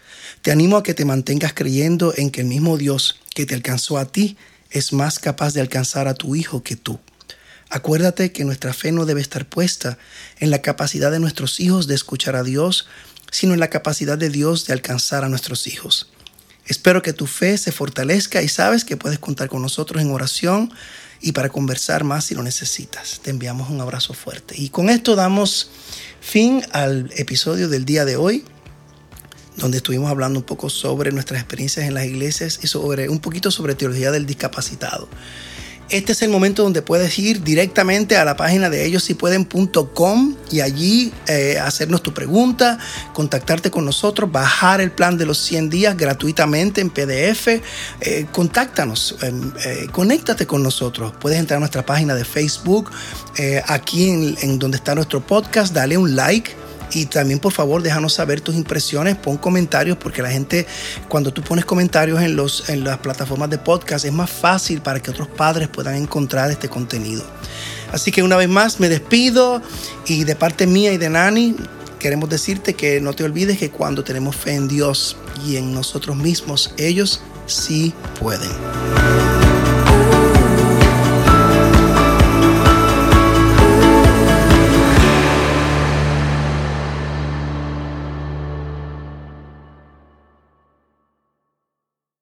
Te 0.43 0.51
animo 0.51 0.77
a 0.77 0.83
que 0.83 0.93
te 0.93 1.05
mantengas 1.05 1.55
creyendo 1.55 2.13
en 2.17 2.33
que 2.33 2.41
el 2.41 2.49
mismo 2.49 2.77
Dios 2.77 3.21
que 3.33 3.47
te 3.47 3.55
alcanzó 3.55 3.97
a 3.97 4.07
ti 4.07 4.37
es 4.71 4.93
más 4.93 5.21
capaz 5.21 5.55
de 5.55 5.61
alcanzar 5.61 6.09
a 6.09 6.15
tu 6.15 6.35
hijo 6.35 6.65
que 6.65 6.75
tú. 6.75 6.99
Acuérdate 7.71 8.33
que 8.33 8.45
nuestra 8.45 8.73
fe 8.73 8.91
no 8.91 9.07
debe 9.07 9.21
estar 9.21 9.49
puesta 9.49 9.99
en 10.41 10.51
la 10.51 10.63
capacidad 10.63 11.13
de 11.13 11.21
nuestros 11.21 11.61
hijos 11.61 11.87
de 11.87 11.95
escuchar 11.95 12.35
a 12.35 12.43
Dios, 12.43 12.89
sino 13.31 13.55
en 13.55 13.61
la 13.61 13.71
capacidad 13.71 14.19
de 14.19 14.31
Dios 14.31 14.67
de 14.67 14.73
alcanzar 14.73 15.23
a 15.23 15.29
nuestros 15.29 15.69
hijos. 15.69 16.09
Espero 16.67 17.03
que 17.03 17.13
tu 17.13 17.27
fe 17.27 17.59
se 17.59 17.73
fortalezca 17.73 18.43
y 18.43 18.49
sabes 18.49 18.85
que 18.85 18.97
puedes 18.97 19.19
contar 19.19 19.49
con 19.49 19.63
nosotros 19.63 20.03
en 20.03 20.11
oración 20.11 20.73
y 21.21 21.33
para 21.33 21.49
conversar 21.49 22.05
más 22.05 22.27
si 22.27 22.35
lo 22.35 22.43
necesitas. 22.43 23.21
Te 23.23 23.31
enviamos 23.31 23.71
un 23.71 23.81
abrazo 23.81 24.15
fuerte. 24.15 24.55
Y 24.59 24.71
con 24.71 24.91
esto 24.91 25.15
damos 25.15 25.71
fin 26.21 26.63
al 26.73 27.11
episodio 27.17 27.69
del 27.69 27.85
día 27.85 28.05
de 28.05 28.17
hoy, 28.17 28.45
donde 29.57 29.79
estuvimos 29.79 30.11
hablando 30.11 30.39
un 30.39 30.45
poco 30.45 30.71
sobre 30.71 31.13
nuestras 31.13 31.41
experiencias 31.41 31.87
en 31.87 31.95
las 31.95 32.05
iglesias 32.05 32.61
y 32.63 32.67
sobre 32.67 33.09
un 33.09 33.21
poquito 33.21 33.51
sobre 33.51 33.75
teología 33.75 34.11
del 34.11 34.27
discapacitado 34.27 35.09
este 35.97 36.11
es 36.11 36.23
el 36.23 36.31
momento 36.31 36.65
donde 36.65 36.83
puedes 36.83 37.17
ir 37.21 37.45
directamente 37.45 38.17
a 38.17 38.25
la 38.25 38.37
página 38.37 38.69
de 38.69 38.85
ellos 38.85 39.05
si 39.05 39.17
y 40.51 40.61
allí 40.61 41.13
eh, 41.29 41.57
hacernos 41.63 42.03
tu 42.03 42.13
pregunta, 42.13 42.79
contactarte 43.13 43.71
con 43.71 43.85
nosotros, 43.85 44.31
bajar 44.31 44.81
el 44.81 44.91
plan 44.91 45.17
de 45.17 45.25
los 45.25 45.39
100 45.39 45.71
días 45.71 45.97
gratuitamente 45.97 46.81
en 46.81 46.91
PDF. 46.91 47.61
Eh, 48.01 48.27
contáctanos, 48.33 49.17
em, 49.23 49.53
eh, 49.65 49.87
conéctate 49.93 50.49
con 50.49 50.65
nosotros. 50.65 51.13
Puedes 51.21 51.39
entrar 51.39 51.59
a 51.59 51.61
nuestra 51.61 51.87
página 51.87 52.17
de 52.17 52.25
Facebook, 52.25 52.91
aquí 53.69 54.11
en, 54.11 54.37
en 54.43 54.59
donde 54.59 54.79
está 54.79 54.97
nuestro 54.97 55.25
podcast, 55.25 55.73
dale 55.73 55.97
un 55.97 56.17
like 56.17 56.64
y 56.93 57.07
también 57.07 57.39
por 57.39 57.53
favor 57.53 57.83
déjanos 57.83 58.15
saber 58.15 58.41
tus 58.41 58.55
impresiones, 58.55 59.17
pon 59.17 59.37
comentarios 59.37 59.97
porque 59.97 60.23
la 60.23 60.31
gente 60.31 60.67
cuando 61.09 61.33
tú 61.33 61.43
pones 61.43 61.65
comentarios 61.65 62.21
en, 62.21 62.37
los, 62.37 62.69
en 62.69 62.85
las 62.85 62.99
plataformas 62.99 63.51
de 63.51 63.59
podcast 63.59 64.05
es 64.05 64.13
más 64.13 64.31
fácil 64.31 64.81
para 64.81 65.01
que 65.01 65.11
otros 65.11 65.29
padres 65.29 65.69
puedan 65.69 65.97
encontrar 65.97 66.51
este 66.51 66.69
contenido. 66.69 67.25
Así 67.93 68.11
que 68.11 68.23
una 68.23 68.37
vez 68.37 68.49
más 68.49 68.81
me 68.81 68.89
despido 68.89 69.63
y 70.07 70.25
de 70.25 70.37
parte 70.37 70.67
mía 70.67 70.93
y 70.93 70.99
de 70.99 71.11
Nani 71.11 71.57
queremos 71.99 72.29
decirte 72.29 72.75
que 72.75 73.01
no 73.01 73.15
te 73.15 73.25
olvides 73.25 73.59
que 73.59 73.71
cuando 73.71 74.05
tenemos 74.05 74.37
fe 74.37 74.55
en 74.55 74.69
Dios 74.69 75.17
y 75.47 75.57
en 75.57 75.73
nosotros 75.73 76.17
mismos, 76.17 76.75
ellos 76.77 77.23
sí 77.47 77.95
pueden. 78.21 78.51